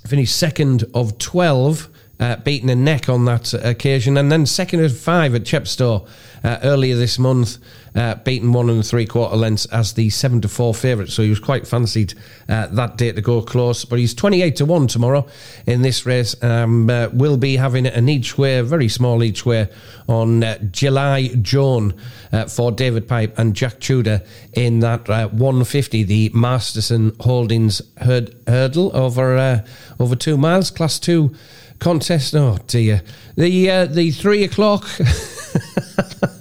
finished 0.06 0.36
second 0.36 0.86
of 0.94 1.18
12 1.18 1.90
uh, 2.20 2.36
beating 2.38 2.70
a 2.70 2.76
neck 2.76 3.08
on 3.08 3.26
that 3.26 3.54
occasion, 3.54 4.18
and 4.18 4.32
then 4.32 4.46
second 4.46 4.84
of 4.84 4.98
five 4.98 5.34
at 5.36 5.44
Chepstow 5.44 6.08
uh, 6.44 6.58
earlier 6.64 6.96
this 6.96 7.18
month, 7.18 7.58
uh, 7.96 8.16
beating 8.16 8.54
one 8.54 8.70
and 8.70 8.86
three 8.86 9.06
quarter 9.06 9.36
lengths 9.36 9.66
as 9.68 9.94
the 9.94 10.10
seven 10.10 10.42
to 10.42 10.48
four 10.48 10.74
favourite. 10.74 11.10
So 11.10 11.24
he 11.24 11.30
was 11.30 11.40
quite 11.40 11.68
fancied 11.68 12.14
uh, 12.48 12.68
that 12.68 12.98
day 12.98 13.12
to 13.12 13.22
go 13.22 13.42
close. 13.42 13.86
But 13.86 14.00
he's 14.00 14.14
twenty 14.14 14.42
eight 14.42 14.56
to 14.58 14.66
one 14.66 14.88
tomorrow 14.88 15.28
in 15.66 15.82
this 15.82 16.06
race. 16.06 16.42
Um, 16.44 16.90
uh, 16.90 17.10
will 17.12 17.38
be 17.38 17.56
having 17.58 17.86
an 17.86 18.10
each 18.10 18.38
way, 18.38 18.62
very 18.62 18.90
small 18.90 19.24
each 19.24 19.46
way, 19.46 19.70
on 20.08 20.44
uh, 20.44 20.58
July 20.72 21.30
Joan 21.42 21.94
for 22.48 22.72
David 22.72 23.08
Pipe 23.08 23.38
and 23.38 23.56
Jack 23.56 23.80
Tudor 23.80 24.22
in 24.54 24.80
that 24.80 25.34
one 25.34 25.64
fifty, 25.64 26.04
the 26.04 26.30
Masterson 26.34 27.16
Holdings 27.20 27.82
hurdle 27.98 28.96
over 28.96 29.64
over 30.00 30.16
two 30.16 30.38
miles, 30.38 30.72
class 30.72 31.00
two 31.00 31.36
contest. 31.80 32.36
Oh 32.36 32.58
dear, 32.68 33.02
the 33.36 33.70
uh, 33.70 33.86
the 33.86 34.12
three 34.12 34.44
o'clock. 34.44 34.88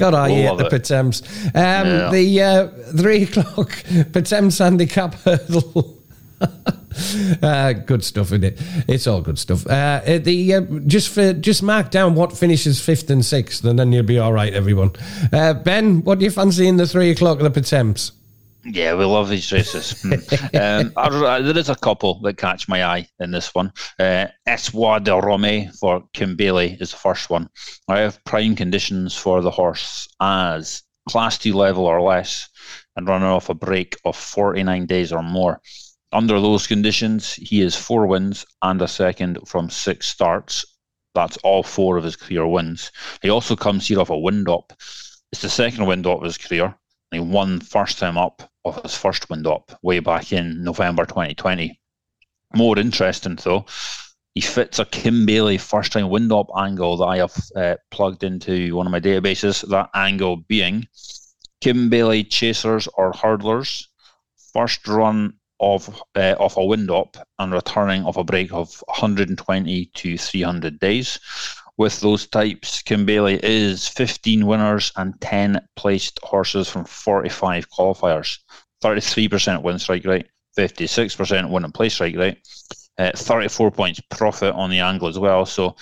God, 0.00 0.14
I 0.14 0.30
hate 0.30 0.56
the 0.56 0.70
Pertemps. 0.70 1.22
Um, 1.46 1.52
yeah. 1.54 2.10
The 2.10 2.42
uh, 2.42 2.68
three 2.96 3.24
o'clock 3.24 3.84
Pertemps 4.12 4.58
handicap 4.58 5.14
hurdle. 5.14 5.98
uh, 7.42 7.72
good 7.72 8.02
stuff 8.02 8.32
in 8.32 8.44
it. 8.44 8.58
It's 8.88 9.06
all 9.06 9.20
good 9.20 9.38
stuff. 9.38 9.66
Uh, 9.66 10.00
uh, 10.06 10.18
the 10.18 10.54
uh, 10.54 10.60
just 10.86 11.10
for 11.10 11.34
just 11.34 11.62
mark 11.62 11.90
down 11.90 12.14
what 12.14 12.36
finishes 12.36 12.80
fifth 12.80 13.10
and 13.10 13.22
sixth, 13.24 13.62
and 13.64 13.78
then 13.78 13.92
you'll 13.92 14.02
be 14.02 14.18
all 14.18 14.32
right, 14.32 14.52
everyone. 14.54 14.92
Uh, 15.32 15.52
ben, 15.52 16.02
what 16.02 16.18
do 16.18 16.24
you 16.24 16.30
fancy 16.30 16.66
in 16.66 16.78
the 16.78 16.86
three 16.86 17.10
o'clock 17.10 17.38
of 17.38 17.44
the 17.44 17.50
Pertemps? 17.50 18.12
Yeah, 18.64 18.94
we 18.94 19.04
love 19.04 19.28
these 19.28 19.52
races. 19.52 20.02
Hmm. 20.02 20.56
um, 20.56 20.92
I, 20.96 21.40
there 21.40 21.56
is 21.56 21.68
a 21.68 21.76
couple 21.76 22.20
that 22.22 22.36
catch 22.36 22.68
my 22.68 22.84
eye 22.84 23.08
in 23.18 23.30
this 23.30 23.54
one. 23.54 23.72
Uh, 23.98 24.26
Espoir 24.46 25.00
De 25.00 25.10
Romay 25.10 25.74
for 25.78 26.04
Kim 26.12 26.36
Bailey 26.36 26.76
is 26.80 26.90
the 26.90 26.96
first 26.96 27.30
one. 27.30 27.48
I 27.88 28.00
have 28.00 28.22
prime 28.24 28.56
conditions 28.56 29.16
for 29.16 29.40
the 29.40 29.50
horse 29.50 30.08
as 30.20 30.82
class 31.08 31.38
two 31.38 31.54
level 31.54 31.86
or 31.86 32.00
less 32.02 32.48
and 32.96 33.08
running 33.08 33.28
off 33.28 33.48
a 33.48 33.54
break 33.54 33.96
of 34.04 34.16
49 34.16 34.86
days 34.86 35.12
or 35.12 35.22
more. 35.22 35.60
Under 36.12 36.40
those 36.40 36.66
conditions, 36.66 37.34
he 37.34 37.62
is 37.62 37.76
four 37.76 38.06
wins 38.06 38.44
and 38.62 38.82
a 38.82 38.88
second 38.88 39.38
from 39.46 39.70
six 39.70 40.08
starts. 40.08 40.64
That's 41.14 41.36
all 41.38 41.62
four 41.62 41.96
of 41.96 42.04
his 42.04 42.16
career 42.16 42.46
wins. 42.46 42.90
He 43.22 43.30
also 43.30 43.56
comes 43.56 43.88
here 43.88 44.00
off 44.00 44.10
a 44.10 44.18
wind 44.18 44.48
up. 44.48 44.72
It's 45.32 45.42
the 45.42 45.48
second 45.48 45.86
wind 45.86 46.06
up 46.06 46.18
of 46.18 46.24
his 46.24 46.38
career. 46.38 46.74
He 47.10 47.20
won 47.20 47.60
first 47.60 47.98
time 47.98 48.18
up 48.18 48.49
of 48.64 48.82
his 48.82 48.94
first 48.94 49.30
wind 49.30 49.46
up 49.46 49.78
way 49.82 50.00
back 50.00 50.32
in 50.32 50.62
November 50.62 51.06
2020. 51.06 51.80
More 52.54 52.78
interesting 52.78 53.38
though, 53.42 53.66
he 54.34 54.40
fits 54.40 54.78
a 54.78 54.84
Kim 54.84 55.26
Bailey 55.26 55.58
first 55.58 55.92
time 55.92 56.08
wind 56.08 56.32
up 56.32 56.48
angle 56.56 56.96
that 56.98 57.06
I 57.06 57.16
have 57.18 57.36
uh, 57.56 57.76
plugged 57.90 58.24
into 58.24 58.74
one 58.76 58.86
of 58.86 58.92
my 58.92 59.00
databases. 59.00 59.66
That 59.68 59.90
angle 59.94 60.36
being 60.36 60.86
Kim 61.60 61.90
Bailey 61.90 62.24
chasers 62.24 62.88
or 62.94 63.12
hurdlers, 63.12 63.86
first 64.52 64.86
run 64.86 65.34
of 65.60 66.02
uh, 66.14 66.34
off 66.38 66.56
a 66.56 66.64
wind 66.64 66.90
up 66.90 67.16
and 67.38 67.52
returning 67.52 68.04
of 68.04 68.16
a 68.16 68.24
break 68.24 68.52
of 68.52 68.82
120 68.86 69.86
to 69.94 70.16
300 70.16 70.80
days 70.80 71.18
with 71.80 71.98
those 72.00 72.26
types, 72.26 72.82
Kim 72.82 73.06
Bailey 73.06 73.40
is 73.42 73.88
15 73.88 74.44
winners 74.44 74.92
and 74.96 75.18
10 75.22 75.66
placed 75.76 76.20
horses 76.22 76.68
from 76.68 76.84
45 76.84 77.70
qualifiers. 77.70 78.36
33% 78.84 79.62
win 79.62 79.78
strike 79.78 80.04
rate, 80.04 80.26
56% 80.58 81.48
win 81.48 81.64
and 81.64 81.72
place 81.72 81.94
strike 81.94 82.16
rate, 82.16 82.36
uh, 82.98 83.12
34 83.16 83.70
points 83.70 83.98
profit 84.10 84.54
on 84.54 84.68
the 84.68 84.80
angle 84.80 85.08
as 85.08 85.18
well. 85.18 85.46
So 85.46 85.74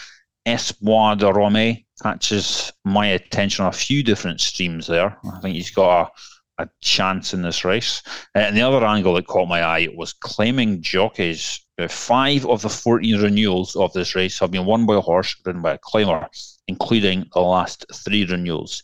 Espoir 0.46 1.16
De 1.16 1.26
Romay 1.26 1.84
catches 2.00 2.72
my 2.84 3.08
attention 3.08 3.64
on 3.64 3.70
a 3.70 3.76
few 3.76 4.04
different 4.04 4.40
streams 4.40 4.86
there. 4.86 5.18
I 5.28 5.40
think 5.40 5.56
he's 5.56 5.72
got 5.72 6.02
a, 6.02 6.10
a 6.58 6.68
chance 6.80 7.32
in 7.34 7.42
this 7.42 7.64
race. 7.64 8.02
Uh, 8.34 8.40
and 8.40 8.56
the 8.56 8.62
other 8.62 8.84
angle 8.84 9.14
that 9.14 9.26
caught 9.26 9.48
my 9.48 9.62
eye 9.62 9.88
was 9.94 10.12
claiming 10.12 10.82
jockeys 10.82 11.60
five 11.86 12.44
of 12.46 12.62
the 12.62 12.68
14 12.68 13.22
renewals 13.22 13.76
of 13.76 13.92
this 13.92 14.16
race 14.16 14.40
have 14.40 14.50
been 14.50 14.66
won 14.66 14.84
by 14.84 14.96
a 14.96 15.00
horse 15.00 15.36
ridden 15.44 15.62
by 15.62 15.74
a 15.74 15.78
claimer, 15.78 16.26
including 16.66 17.24
the 17.34 17.40
last 17.40 17.86
three 17.94 18.24
renewals. 18.24 18.82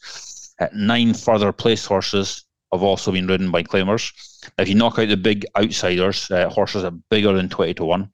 Uh, 0.61 0.69
nine 0.73 1.13
further 1.13 1.51
place 1.51 1.85
horses 1.85 2.45
have 2.73 2.83
also 2.83 3.11
been 3.11 3.27
ridden 3.27 3.51
by 3.51 3.65
claimers. 3.65 4.13
If 4.59 4.69
you 4.69 4.77
knock 4.77 4.99
out 4.99 5.09
the 5.09 5.17
big 5.17 5.45
outsiders, 5.57 6.31
uh, 6.31 6.49
horses 6.51 6.85
are 6.85 6.93
bigger 7.11 7.33
than 7.33 7.49
20 7.49 7.75
to 7.75 7.85
1, 7.85 8.09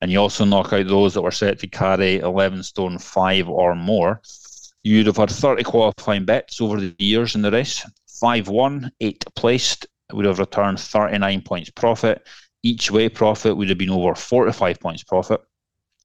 and 0.00 0.10
you 0.10 0.18
also 0.18 0.46
knock 0.46 0.72
out 0.72 0.86
those 0.86 1.12
that 1.12 1.22
were 1.22 1.30
set 1.30 1.58
to 1.58 1.66
carry 1.66 2.18
11 2.18 2.62
stone 2.62 2.98
5 2.98 3.48
or 3.48 3.74
more, 3.74 4.22
you'd 4.82 5.06
have 5.06 5.18
had 5.18 5.30
30 5.30 5.62
qualifying 5.64 6.24
bets 6.24 6.60
over 6.60 6.80
the 6.80 6.94
years 6.98 7.34
in 7.34 7.42
the 7.42 7.50
race. 7.50 7.84
5 8.22 8.48
1, 8.48 8.92
8 9.00 9.24
placed, 9.36 9.86
would 10.12 10.24
have 10.24 10.38
returned 10.38 10.78
39 10.78 11.42
points 11.42 11.70
profit 11.70 12.22
each 12.62 12.90
way 12.90 13.08
profit 13.08 13.56
would 13.56 13.68
have 13.68 13.78
been 13.78 13.90
over 13.90 14.14
45 14.14 14.80
points 14.80 15.02
profit. 15.02 15.40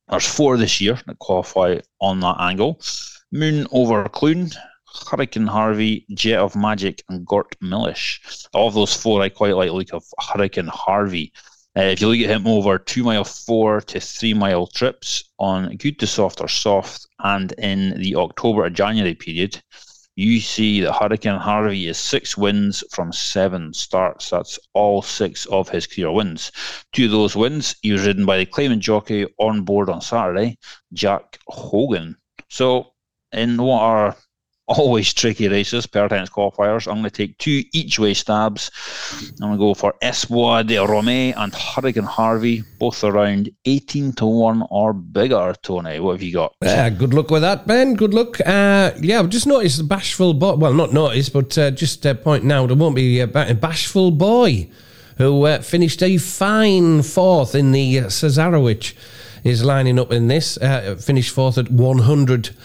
There's 0.10 0.28
four 0.28 0.58
this 0.58 0.82
year 0.82 1.00
that 1.06 1.20
qualify 1.20 1.80
on 2.02 2.20
that 2.22 2.38
angle. 2.40 2.82
Moon 3.32 3.68
over 3.72 4.08
Clune, 4.10 4.50
Hurricane 5.10 5.48
Harvey, 5.48 6.06
Jet 6.14 6.40
of 6.40 6.56
Magic, 6.56 7.04
and 7.10 7.26
Gort 7.26 7.56
Millish. 7.62 8.22
Of 8.54 8.74
those 8.74 8.96
four, 8.96 9.22
I 9.22 9.30
quite 9.30 9.56
like 9.56 9.70
the 9.70 9.76
look 9.76 9.94
of 9.94 10.04
Hurricane 10.20 10.68
Harvey. 10.68 11.32
Uh, 11.78 11.82
if 11.82 12.02
you 12.02 12.08
look 12.08 12.20
at 12.20 12.36
him 12.36 12.48
over 12.48 12.80
two 12.80 13.04
mile 13.04 13.24
four 13.24 13.82
to 13.82 14.00
three 14.00 14.34
mile 14.34 14.66
trips 14.66 15.26
on 15.38 15.76
good 15.76 16.00
to 16.00 16.08
soft 16.08 16.42
or 16.42 16.48
soft, 16.48 17.06
and 17.20 17.52
in 17.60 18.02
the 18.02 18.16
October 18.16 18.64
to 18.64 18.74
January 18.74 19.14
period, 19.14 19.62
you 20.18 20.40
see 20.40 20.82
that 20.82 20.94
Hurricane 20.94 21.40
Harvey 21.40 21.88
is 21.88 21.98
six 22.00 22.36
wins 22.36 22.84
from 22.92 23.14
seven 23.14 23.72
starts. 23.72 24.32
That's 24.32 24.60
all 24.74 25.04
six 25.04 25.46
of 25.46 25.70
his 25.70 25.86
career 25.86 26.12
wins. 26.12 26.52
Two 26.92 27.06
of 27.06 27.12
those 27.12 27.36
wins, 27.36 27.76
he 27.84 27.92
was 27.92 28.06
ridden 28.06 28.26
by 28.26 28.40
the 28.40 28.48
claimant 28.48 28.82
jockey 28.82 29.28
on 29.38 29.62
board 29.62 29.90
on 29.90 30.02
Saturday, 30.02 30.58
Jack 30.92 31.38
Hogan. 31.48 32.18
So, 32.50 32.94
in 33.32 33.62
what 33.62 33.82
are 33.82 34.18
always 34.68 35.14
tricky 35.14 35.48
races, 35.48 35.88
Pertemps 35.88 36.30
qualifiers. 36.30 36.88
I'm 36.88 37.00
going 37.00 37.06
to 37.06 37.10
take 37.10 37.38
two 37.38 37.64
each 37.74 38.00
way 38.00 38.14
stabs. 38.14 38.70
I'm 39.42 39.48
going 39.48 39.52
to 39.54 39.58
go 39.58 39.74
for 39.74 39.94
Espoir 40.02 40.64
De 40.64 40.76
Romay 40.76 41.34
and 41.36 41.54
Hurricane 41.56 42.04
Harvey, 42.04 42.64
both 42.80 43.04
around 43.04 43.50
18 43.66 44.14
to 44.14 44.26
1 44.26 44.68
or 44.70 44.94
bigger. 44.94 45.56
Tony, 45.62 46.00
what 46.00 46.14
have 46.14 46.22
you 46.22 46.34
got? 46.34 46.54
Uh, 46.62 46.90
good 46.90 47.14
luck 47.14 47.32
with 47.32 47.42
that, 47.42 47.66
Ben. 47.66 47.96
Good 47.96 48.14
luck. 48.14 48.40
Uh, 48.42 48.92
yeah, 49.00 49.20
I've 49.20 49.30
just 49.30 49.48
noticed 49.48 49.78
the 49.78 49.84
Bashful 49.84 50.34
Boy. 50.34 50.56
Well, 50.56 50.74
not 50.74 50.94
noticed, 50.94 51.34
but 51.34 51.58
uh, 51.58 51.72
just 51.72 52.06
uh, 52.06 52.14
pointing 52.14 52.52
out, 52.52 52.68
there 52.68 52.76
won't 52.76 52.96
be 52.96 53.20
a 53.22 53.28
Bashful 53.28 54.12
Boy 54.12 54.70
who 55.18 55.46
uh, 55.46 55.62
finished 55.62 56.04
a 56.04 56.18
fine 56.18 57.02
fourth 57.02 57.56
in 57.56 57.72
the 57.72 57.98
Cesarewitch 57.98 58.94
is 59.44 59.64
lining 59.64 59.98
up 59.98 60.12
in 60.12 60.28
this. 60.28 60.58
Uh, 60.58 60.96
finished 61.00 61.34
fourth 61.34 61.58
at 61.58 61.72
100 61.72 62.56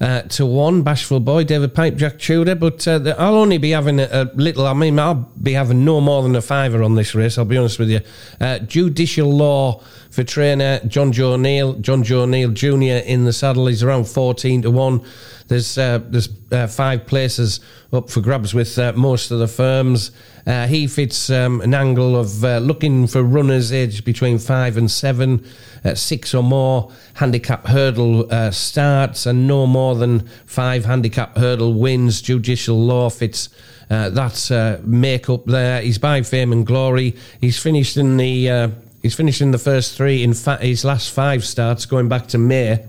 uh, 0.00 0.22
to 0.22 0.46
one. 0.46 0.82
Bashful 0.82 1.20
Boy, 1.20 1.44
David 1.44 1.74
Pipe, 1.74 1.96
Jack 1.96 2.18
Tudor. 2.18 2.54
But 2.54 2.86
uh, 2.86 3.14
I'll 3.18 3.36
only 3.36 3.58
be 3.58 3.70
having 3.70 4.00
a, 4.00 4.08
a, 4.10 4.24
little, 4.34 4.66
I 4.66 4.74
mean, 4.74 4.98
I'll 4.98 5.14
be 5.42 5.52
having 5.52 5.84
no 5.84 6.00
more 6.00 6.22
than 6.22 6.36
a 6.36 6.42
fiver 6.42 6.82
on 6.82 6.94
this 6.94 7.14
race, 7.14 7.38
I'll 7.38 7.44
be 7.44 7.56
honest 7.56 7.78
with 7.78 7.90
you. 7.90 8.00
Uh, 8.40 8.58
judicial 8.60 9.30
law 9.30 9.82
for 10.10 10.24
trainer 10.24 10.80
John 10.86 11.12
Joe 11.12 11.36
Neal, 11.36 11.74
John 11.74 12.02
Joe 12.02 12.24
Neal 12.24 12.50
Jr. 12.50 13.04
in 13.04 13.24
the 13.24 13.32
saddle. 13.32 13.66
He's 13.66 13.82
around 13.82 14.04
14 14.04 14.62
to 14.62 14.70
1. 14.70 15.04
There's 15.48 15.78
uh, 15.78 16.00
there's 16.04 16.28
uh, 16.52 16.66
five 16.66 17.06
places 17.06 17.60
up 17.90 18.10
for 18.10 18.20
grabs 18.20 18.52
with 18.52 18.78
uh, 18.78 18.92
most 18.94 19.30
of 19.30 19.38
the 19.38 19.48
firms. 19.48 20.10
Uh, 20.46 20.66
he 20.66 20.86
fits 20.86 21.30
um, 21.30 21.62
an 21.62 21.74
angle 21.74 22.16
of 22.16 22.44
uh, 22.44 22.58
looking 22.58 23.06
for 23.06 23.22
runners 23.22 23.72
aged 23.72 24.04
between 24.04 24.38
five 24.38 24.76
and 24.76 24.90
seven, 24.90 25.44
uh, 25.84 25.94
six 25.94 26.34
or 26.34 26.42
more 26.42 26.92
handicap 27.14 27.66
hurdle 27.66 28.28
starts, 28.52 29.24
and 29.24 29.48
no 29.48 29.66
more 29.66 29.94
than 29.94 30.20
five 30.44 30.84
handicap 30.84 31.36
hurdle 31.36 31.72
wins. 31.74 32.22
Judicial 32.22 32.78
law 32.78 33.10
fits. 33.10 33.48
Uh, 33.90 34.76
makeup 34.84 35.46
there. 35.46 35.80
He's 35.80 35.96
by 35.96 36.20
fame 36.20 36.52
and 36.52 36.66
glory. 36.66 37.16
He's 37.40 37.58
finished 37.58 37.96
in 37.96 38.18
the 38.18 38.70
he's 39.02 39.14
finishing 39.14 39.50
the 39.50 39.58
first 39.58 39.96
three 39.96 40.22
in 40.22 40.34
fa- 40.34 40.58
his 40.58 40.84
last 40.84 41.10
five 41.10 41.44
starts, 41.44 41.86
going 41.86 42.08
back 42.08 42.28
to 42.28 42.38
May 42.38 42.86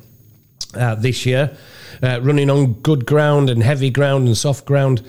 uh, 0.76 0.96
this 0.96 1.26
year, 1.26 1.56
uh, 2.04 2.20
running 2.22 2.50
on 2.50 2.74
good 2.74 3.06
ground 3.06 3.50
and 3.50 3.64
heavy 3.64 3.90
ground 3.90 4.28
and 4.28 4.38
soft 4.38 4.66
ground, 4.66 5.04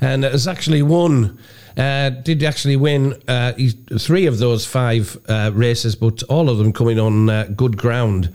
and 0.00 0.24
has 0.24 0.46
actually 0.46 0.82
won. 0.82 1.38
Uh, 1.76 2.08
did 2.08 2.42
actually 2.42 2.76
win 2.76 3.12
uh, 3.28 3.52
three 3.98 4.24
of 4.24 4.38
those 4.38 4.64
five 4.64 5.18
uh, 5.28 5.50
races, 5.52 5.94
but 5.94 6.22
all 6.22 6.48
of 6.48 6.56
them 6.56 6.72
coming 6.72 6.98
on 6.98 7.28
uh, 7.28 7.44
good 7.54 7.76
ground, 7.76 8.34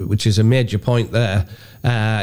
which 0.00 0.26
is 0.26 0.38
a 0.38 0.44
major 0.44 0.78
point 0.78 1.12
there. 1.12 1.46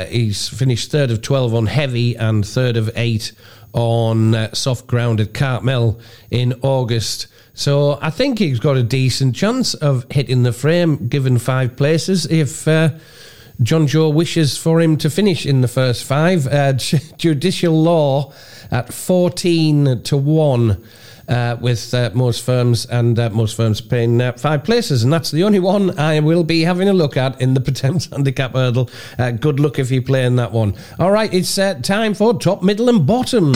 He's 0.10 0.50
finished 0.50 0.90
third 0.90 1.12
of 1.12 1.22
12 1.22 1.54
on 1.54 1.68
heavy 1.68 2.16
and 2.16 2.44
third 2.44 2.76
of 2.76 2.90
eight 2.96 3.34
on 3.74 4.50
soft 4.56 4.88
ground 4.88 5.20
at 5.20 5.36
Cartmel 5.36 6.00
in 6.32 6.56
August. 6.64 7.28
So 7.60 8.00
I 8.02 8.10
think 8.10 8.40
he's 8.40 8.58
got 8.58 8.78
a 8.78 8.84
decent 8.84 9.36
chance 9.36 9.74
of 9.74 10.06
hitting 10.10 10.44
the 10.44 10.54
frame, 10.54 11.10
given 11.10 11.38
five 11.38 11.76
places. 11.76 12.26
If 12.26 12.70
John 13.62 13.86
Joe 13.86 14.08
wishes 14.08 14.58
for 14.58 14.80
him 14.80 14.96
to 14.98 15.10
finish 15.10 15.46
in 15.46 15.60
the 15.60 15.68
first 15.68 16.06
five. 16.06 16.48
Uh, 16.48 16.74
judicial 17.18 17.74
law 17.74 18.32
at 18.72 18.94
14 18.94 20.04
to 20.04 20.18
1. 20.18 20.84
Uh, 21.28 21.56
with 21.62 21.94
uh, 21.94 22.10
most 22.16 22.44
firms 22.44 22.88
and 22.88 23.20
uh, 23.20 23.30
most 23.30 23.56
firms 23.56 23.82
paying 23.82 24.20
uh, 24.20 24.32
five 24.32 24.64
places, 24.64 25.04
and 25.04 25.14
that's 25.14 25.30
the 25.30 25.44
only 25.44 25.60
one 25.60 26.00
I 26.00 26.20
will 26.22 26.44
be 26.44 26.62
having 26.62 26.90
a 26.90 26.94
look 26.94 27.18
at 27.18 27.40
in 27.40 27.54
the 27.54 27.62
Pertemps 27.70 28.08
handicap 28.08 28.54
hurdle. 28.54 28.90
Uh, 29.20 29.30
good 29.30 29.60
luck 29.60 29.78
if 29.78 29.92
you 29.92 30.02
play 30.02 30.26
in 30.26 30.38
that 30.38 30.52
one. 30.52 30.74
All 30.98 31.12
right, 31.12 31.32
it's 31.32 31.56
uh, 31.60 31.76
time 31.84 32.16
for 32.16 32.40
top, 32.40 32.64
middle, 32.64 32.90
and 32.90 33.06
bottom. 33.06 33.54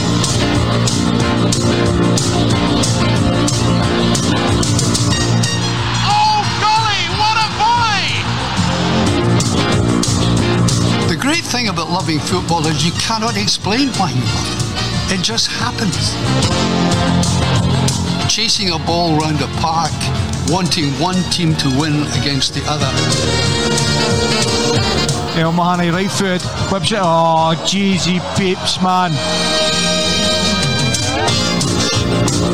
Loving 12.03 12.19
football 12.19 12.67
is 12.67 12.86
you 12.86 12.91
cannot 13.00 13.38
explain 13.38 13.88
why 13.93 14.10
you 14.10 14.19
love 14.19 15.07
it. 15.07 15.19
It 15.19 15.24
just 15.24 15.48
happens. 15.50 16.12
Chasing 18.27 18.72
a 18.74 18.79
ball 18.79 19.17
round 19.17 19.39
a 19.39 19.48
park, 19.62 19.93
wanting 20.50 20.89
one 21.00 21.15
team 21.31 21.55
to 21.55 21.69
win 21.79 22.03
against 22.19 22.55
the 22.55 22.62
other. 22.67 22.91
El 25.39 25.53
Mahoney 25.53 25.91
right 25.91 26.12
foot, 26.12 26.41
whips 26.69 26.91
it. 26.91 27.00
Oh, 27.01 27.55
jeez, 27.63 28.19
peeps, 28.38 28.81
man. 28.81 29.13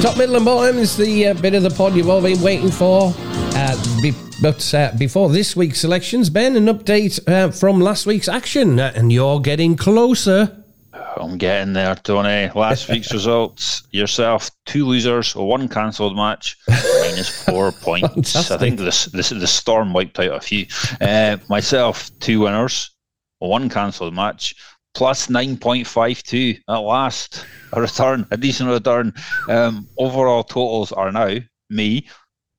Top, 0.01 0.17
middle, 0.17 0.37
and 0.37 0.45
bottom 0.45 0.77
is 0.77 0.95
the 0.95 1.27
uh, 1.27 1.33
bit 1.33 1.53
of 1.53 1.63
the 1.63 1.69
pod 1.69 1.93
you've 1.93 2.09
all 2.09 2.21
been 2.21 2.41
waiting 2.41 2.71
for. 2.71 3.13
Uh, 3.17 4.01
be- 4.01 4.13
but 4.41 4.73
uh, 4.73 4.91
before 4.97 5.27
this 5.29 5.57
week's 5.57 5.81
selections, 5.81 6.29
Ben, 6.29 6.55
an 6.55 6.67
update 6.67 7.19
uh, 7.27 7.51
from 7.51 7.81
last 7.81 8.05
week's 8.05 8.29
action, 8.29 8.79
uh, 8.79 8.93
and 8.95 9.11
you're 9.11 9.41
getting 9.41 9.75
closer. 9.75 10.63
I'm 10.93 11.37
getting 11.37 11.73
there, 11.73 11.95
Tony. 11.95 12.49
Last 12.55 12.87
week's 12.89 13.11
results: 13.11 13.83
yourself 13.91 14.49
two 14.65 14.85
losers, 14.85 15.35
one 15.35 15.67
cancelled 15.67 16.15
match, 16.15 16.55
minus 16.69 17.43
four 17.43 17.71
points. 17.81 18.49
I 18.49 18.57
think 18.57 18.79
this, 18.79 19.05
this 19.05 19.29
the 19.29 19.47
storm 19.47 19.91
wiped 19.91 20.17
out 20.19 20.31
a 20.31 20.39
few. 20.39 20.65
Uh, 21.01 21.35
myself 21.49 22.09
two 22.21 22.39
winners, 22.39 22.91
one 23.39 23.67
cancelled 23.67 24.13
match, 24.13 24.55
plus 24.99 25.27
9.52 25.27 26.59
at 26.67 26.75
last. 26.75 27.45
A 27.71 27.79
return, 27.79 28.27
a 28.31 28.37
decent 28.37 28.69
return. 28.69 29.13
Um, 29.47 29.87
overall 29.97 30.43
totals 30.43 30.91
are 30.91 31.09
now 31.09 31.37
me 31.69 32.09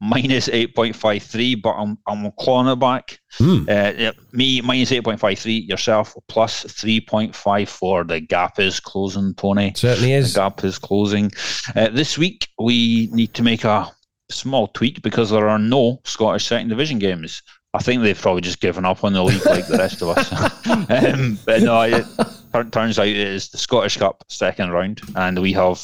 minus 0.01 0.49
8.53, 0.49 1.61
but 1.61 1.73
I'm, 1.73 1.99
I'm 2.09 2.33
clawing 2.39 2.69
it 2.69 2.81
back. 2.81 3.19
Mm. 3.39 3.69
Uh, 3.69 4.13
me, 4.33 4.63
minus 4.63 4.91
8.53, 4.91 5.69
yourself, 5.69 6.17
plus 6.29 6.65
3.54. 6.65 8.09
The 8.09 8.21
gap 8.21 8.59
is 8.59 8.81
closing, 8.81 9.35
Tony. 9.35 9.75
Certainly 9.77 10.15
is. 10.15 10.33
The 10.33 10.41
gap 10.41 10.65
is 10.65 10.79
closing. 10.79 11.31
Uh, 11.77 11.91
this 11.91 12.17
week, 12.17 12.49
we 12.59 13.11
need 13.13 13.35
to 13.35 13.43
make 13.43 13.65
a 13.65 13.93
small 14.31 14.69
tweak 14.69 15.03
because 15.03 15.29
there 15.29 15.51
are 15.51 15.59
no 15.59 16.01
Scottish 16.05 16.47
second 16.47 16.71
division 16.71 16.99
games. 16.99 17.43
I 17.73 17.79
think 17.83 18.03
they've 18.03 18.21
probably 18.21 18.43
just 18.43 18.61
given 18.61 18.85
up 18.85 19.05
on 19.05 19.13
the 19.13 19.23
league 19.23 19.47
like 19.47 19.67
the 19.67 19.79
rest 19.79 20.03
of 20.03 20.09
us. 20.09 20.33
um, 20.91 21.39
but 21.45 21.63
no, 21.63 21.83
it 21.83 22.73
turns 22.73 22.99
out 22.99 23.07
it 23.07 23.17
is 23.17 23.49
the 23.49 23.59
Scottish 23.59 23.97
Cup 23.97 24.25
second 24.29 24.71
round, 24.71 25.01
and 25.15 25.39
we 25.41 25.53
have 25.53 25.81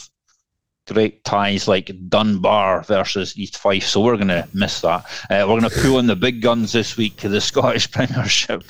great 0.93 1.23
ties 1.25 1.69
like 1.69 1.91
Dunbar 2.09 2.83
versus 2.83 3.39
East 3.39 3.59
Fife, 3.59 3.85
so 3.85 4.01
we're 4.01 4.17
going 4.17 4.29
to 4.29 4.49
miss 4.53 4.81
that. 4.81 5.05
Uh, 5.31 5.47
we're 5.47 5.61
going 5.61 5.71
to 5.71 5.81
pull 5.81 5.99
in 5.99 6.07
the 6.07 6.17
big 6.17 6.43
guns 6.43 6.73
this 6.73 6.97
week, 6.97 7.17
the 7.19 7.41
Scottish 7.41 7.91
Premiership. 7.93 8.65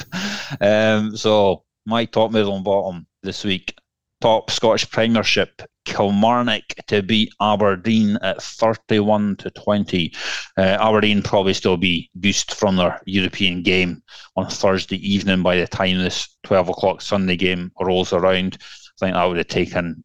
Um, 0.61 1.17
so 1.17 1.65
my 1.87 2.05
top, 2.05 2.33
middle, 2.33 2.57
and 2.57 2.65
bottom 2.65 3.07
this 3.23 3.45
week. 3.45 3.75
Top 4.21 4.51
Scottish 4.51 4.91
Premiership, 4.91 5.63
Kilmarnock 5.87 6.65
to 6.89 7.03
beat 7.03 7.33
Aberdeen 7.41 8.19
at 8.21 8.43
31 8.43 9.37
to 9.37 9.51
20. 9.51 10.13
Uh, 10.59 10.61
Aberdeen 10.61 11.23
probably 11.23 11.55
still 11.55 11.77
be 11.77 12.11
goosed 12.21 12.55
from 12.55 12.77
their 12.77 13.01
European 13.07 13.63
game 13.63 14.03
on 14.37 14.49
Thursday 14.49 14.97
evening 14.97 15.43
by 15.43 15.57
the 15.57 15.67
time 15.67 15.99
this 15.99 16.37
12 16.43 16.69
o'clock 16.69 17.01
Sunday 17.01 17.37
game 17.37 17.73
rolls 17.81 18.13
around. 18.13 18.59
I 18.61 19.07
think 19.07 19.15
that 19.15 19.25
would 19.25 19.39
have 19.39 19.49
taken 19.49 20.05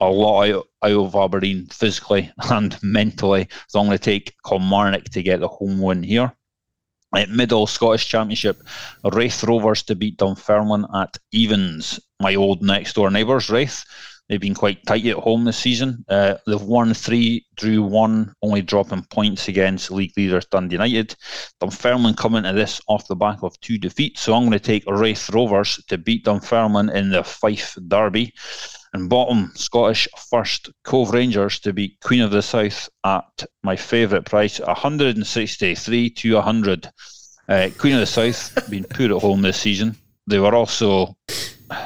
a 0.00 0.10
lot 0.10 0.50
out, 0.50 0.68
out 0.82 1.06
of 1.06 1.14
Aberdeen 1.14 1.66
physically 1.66 2.30
and 2.50 2.76
mentally. 2.82 3.48
Going 3.72 3.90
to 3.90 3.98
take 3.98 4.34
Kilmarnock 4.46 5.04
to 5.04 5.22
get 5.22 5.40
the 5.40 5.48
home 5.48 5.80
win 5.80 6.02
here. 6.02 6.32
At 7.14 7.28
middle 7.28 7.66
Scottish 7.66 8.08
Championship, 8.08 8.62
Raith 9.04 9.44
Rovers 9.44 9.82
to 9.84 9.94
beat 9.94 10.16
Dunfermline 10.16 10.86
at 10.94 11.18
evens. 11.30 12.00
My 12.20 12.34
old 12.36 12.62
next 12.62 12.94
door 12.94 13.10
neighbours, 13.10 13.50
Raith. 13.50 13.84
They've 14.28 14.40
been 14.40 14.54
quite 14.54 14.84
tight 14.86 15.04
at 15.06 15.16
home 15.16 15.44
this 15.44 15.58
season. 15.58 16.04
Uh, 16.08 16.34
they've 16.46 16.62
won 16.62 16.94
three, 16.94 17.44
drew 17.56 17.82
one, 17.82 18.32
only 18.42 18.62
dropping 18.62 19.04
points 19.10 19.48
against 19.48 19.90
league 19.90 20.12
leaders 20.16 20.46
Dundee 20.46 20.74
United. 20.74 21.14
Dunfermline 21.60 22.14
coming 22.14 22.44
to 22.44 22.52
this 22.52 22.80
off 22.88 23.06
the 23.08 23.16
back 23.16 23.42
of 23.42 23.58
two 23.60 23.78
defeats, 23.78 24.22
so 24.22 24.34
I'm 24.34 24.42
going 24.42 24.52
to 24.52 24.58
take 24.58 24.84
Raith 24.86 25.28
Rovers 25.30 25.82
to 25.88 25.98
beat 25.98 26.24
Dunfermline 26.24 26.88
in 26.90 27.10
the 27.10 27.24
Fife 27.24 27.76
Derby. 27.88 28.32
And 28.94 29.08
bottom, 29.08 29.52
Scottish 29.54 30.06
first, 30.30 30.70
Cove 30.84 31.12
Rangers 31.12 31.58
to 31.60 31.72
beat 31.72 31.98
Queen 32.00 32.20
of 32.20 32.30
the 32.30 32.42
South 32.42 32.90
at 33.04 33.44
my 33.62 33.74
favourite 33.74 34.26
price, 34.26 34.60
163 34.60 36.10
to 36.10 36.34
100. 36.34 36.90
Uh, 37.48 37.68
Queen 37.78 37.94
of 37.94 38.00
the 38.00 38.06
South 38.06 38.70
been 38.70 38.84
poor 38.84 39.14
at 39.14 39.22
home 39.22 39.42
this 39.42 39.60
season. 39.60 39.96
They 40.26 40.38
were 40.38 40.54
also 40.54 41.16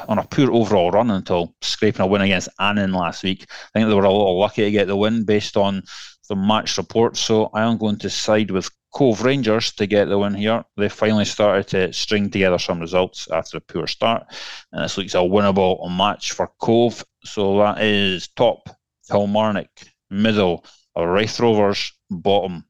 on 0.08 0.18
a 0.18 0.26
poor 0.26 0.52
overall 0.52 0.90
run 0.90 1.10
until 1.10 1.54
scraping 1.60 2.02
a 2.02 2.06
win 2.06 2.22
against 2.22 2.48
Annan 2.58 2.92
last 2.92 3.22
week. 3.22 3.46
I 3.50 3.78
think 3.78 3.88
they 3.88 3.94
were 3.94 4.04
a 4.04 4.12
little 4.12 4.38
lucky 4.38 4.62
to 4.62 4.70
get 4.70 4.86
the 4.86 4.96
win 4.96 5.24
based 5.24 5.56
on 5.56 5.82
the 6.28 6.36
match 6.36 6.76
reports. 6.78 7.20
So 7.20 7.50
I 7.54 7.62
am 7.62 7.78
going 7.78 7.98
to 7.98 8.10
side 8.10 8.50
with 8.50 8.70
Cove 8.92 9.22
Rangers 9.22 9.72
to 9.72 9.86
get 9.86 10.08
the 10.08 10.18
win 10.18 10.34
here. 10.34 10.64
They 10.76 10.88
finally 10.88 11.26
started 11.26 11.68
to 11.68 11.92
string 11.92 12.30
together 12.30 12.58
some 12.58 12.80
results 12.80 13.28
after 13.30 13.58
a 13.58 13.60
poor 13.60 13.86
start, 13.86 14.24
and 14.72 14.84
this 14.84 14.96
looks 14.96 15.14
a 15.14 15.18
winnable 15.18 15.78
match 15.94 16.32
for 16.32 16.50
Cove. 16.58 17.04
So 17.24 17.58
that 17.58 17.82
is 17.82 18.28
top 18.28 18.70
Kilmarnock, 19.10 19.68
middle 20.10 20.64
Raith 20.96 21.38
Rovers, 21.38 21.92
bottom 22.10 22.64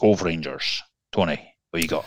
Cove 0.00 0.22
Rangers. 0.22 0.82
Tony, 1.12 1.54
what 1.70 1.82
you 1.82 1.88
got? 1.88 2.04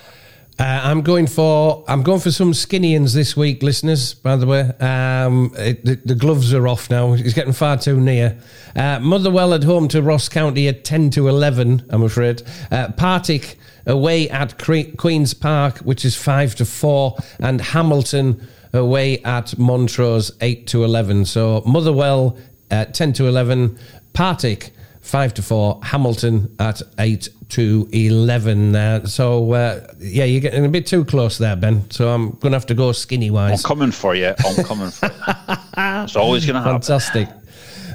Uh, 0.59 0.81
I'm 0.83 1.01
going 1.01 1.27
for 1.27 1.83
I'm 1.87 2.01
going 2.01 2.19
for 2.19 2.31
some 2.31 2.51
skinnians 2.51 3.13
this 3.13 3.37
week, 3.37 3.61
listeners. 3.61 4.15
By 4.15 4.37
the 4.37 4.47
way, 4.47 4.61
um, 4.79 5.51
it, 5.55 5.85
the, 5.85 5.95
the, 6.03 6.15
gloves 6.15 6.51
are 6.51 6.67
off 6.67 6.89
now. 6.89 7.13
It's 7.13 7.33
getting 7.33 7.53
far 7.53 7.77
too 7.77 7.99
near. 7.99 8.39
Uh, 8.75 8.99
Motherwell 8.99 9.53
at 9.53 9.63
home 9.63 9.87
to 9.89 10.01
Ross 10.01 10.29
County 10.29 10.67
at 10.67 10.83
ten 10.83 11.11
to 11.11 11.27
eleven. 11.27 11.85
I'm 11.89 12.01
afraid. 12.01 12.41
Uh, 12.71 12.91
Partick 12.93 13.57
away 13.85 14.29
at 14.29 14.57
Queens 14.57 15.35
Park, 15.35 15.77
which 15.79 16.03
is 16.03 16.15
five 16.15 16.55
to 16.55 16.65
four, 16.65 17.15
and 17.39 17.61
Hamilton 17.61 18.47
away 18.73 19.19
at 19.23 19.59
Montrose 19.59 20.31
eight 20.41 20.65
to 20.67 20.83
eleven. 20.83 21.25
So 21.25 21.61
Motherwell 21.67 22.35
at 22.71 22.95
ten 22.95 23.13
to 23.13 23.27
eleven. 23.27 23.77
Partick 24.13 24.71
five 25.01 25.35
to 25.35 25.43
four. 25.43 25.79
Hamilton 25.83 26.55
at 26.57 26.81
eight 26.97 27.29
to 27.49 27.87
eleven. 27.91 28.75
Uh, 28.75 29.05
so 29.05 29.51
uh, 29.53 29.87
yeah, 29.99 30.25
you're 30.25 30.41
getting 30.41 30.65
a 30.65 30.69
bit 30.69 30.85
too 30.85 31.05
close 31.05 31.37
there, 31.37 31.55
Ben. 31.55 31.89
So 31.91 32.09
I'm 32.09 32.31
going 32.31 32.51
to 32.51 32.57
have 32.57 32.65
to 32.67 32.73
go 32.73 32.91
skinny 32.91 33.29
wise. 33.31 33.63
I'm 33.63 33.67
coming 33.67 33.91
for 33.91 34.15
you. 34.15 34.33
I'm 34.45 34.63
coming 34.63 34.91
for 34.91 35.07
you. 35.07 35.13
it's 35.77 36.15
always 36.15 36.45
going 36.45 36.55
to 36.55 36.61
happen. 36.61 36.81
Fantastic. 36.81 37.29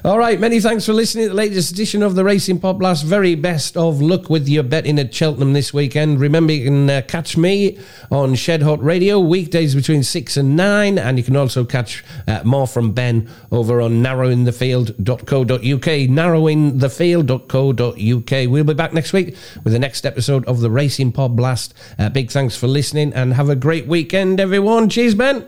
All 0.05 0.19
right, 0.19 0.41
many 0.41 0.59
thanks 0.59 0.85
for 0.85 0.93
listening 0.93 1.27
to 1.27 1.29
the 1.29 1.37
latest 1.37 1.71
edition 1.71 2.03
of 2.03 2.17
the 2.17 2.25
Racing 2.25 2.59
Pod 2.59 2.81
Blast. 2.81 3.05
Very 3.05 3.37
best 3.37 3.77
of 3.77 4.03
luck 4.03 4.29
with 4.29 4.49
your 4.49 4.65
betting 4.65 4.99
at 4.99 5.15
Cheltenham 5.15 5.53
this 5.53 5.73
weekend. 5.73 6.19
Remember, 6.19 6.53
you 6.53 6.65
can 6.65 6.91
uh, 6.91 7.03
catch 7.07 7.37
me 7.37 7.79
on 8.11 8.35
Shed 8.35 8.63
Hot 8.63 8.83
Radio 8.83 9.21
weekdays 9.21 9.77
between 9.77 10.03
6 10.03 10.37
and 10.37 10.57
9, 10.57 10.99
and 10.99 11.19
you 11.19 11.25
can 11.25 11.37
also 11.37 11.65
catch 11.65 12.03
uh, 12.27 12.41
more 12.43 12.67
from 12.67 12.91
Ben 12.91 13.31
over 13.53 13.81
on 13.81 14.03
narrowingthefield.co.uk. 14.03 15.61
Narrowingthefield.co.uk. 15.61 18.51
We'll 18.51 18.65
be 18.65 18.75
back 18.75 18.93
next 18.93 19.13
week 19.13 19.37
with 19.63 19.73
the 19.73 19.79
next 19.79 20.05
episode 20.05 20.45
of 20.47 20.59
the 20.59 20.71
Racing 20.71 21.13
Pod 21.13 21.37
Blast. 21.37 21.75
Uh, 21.97 22.09
big 22.09 22.33
thanks 22.33 22.57
for 22.57 22.67
listening 22.67 23.13
and 23.13 23.35
have 23.35 23.49
a 23.49 23.55
great 23.55 23.87
weekend, 23.87 24.41
everyone. 24.41 24.89
Cheers, 24.89 25.15
Ben. 25.15 25.47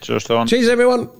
Cheers, 0.00 0.24
Don. 0.24 0.46
Cheers, 0.46 0.70
everyone. 0.70 1.10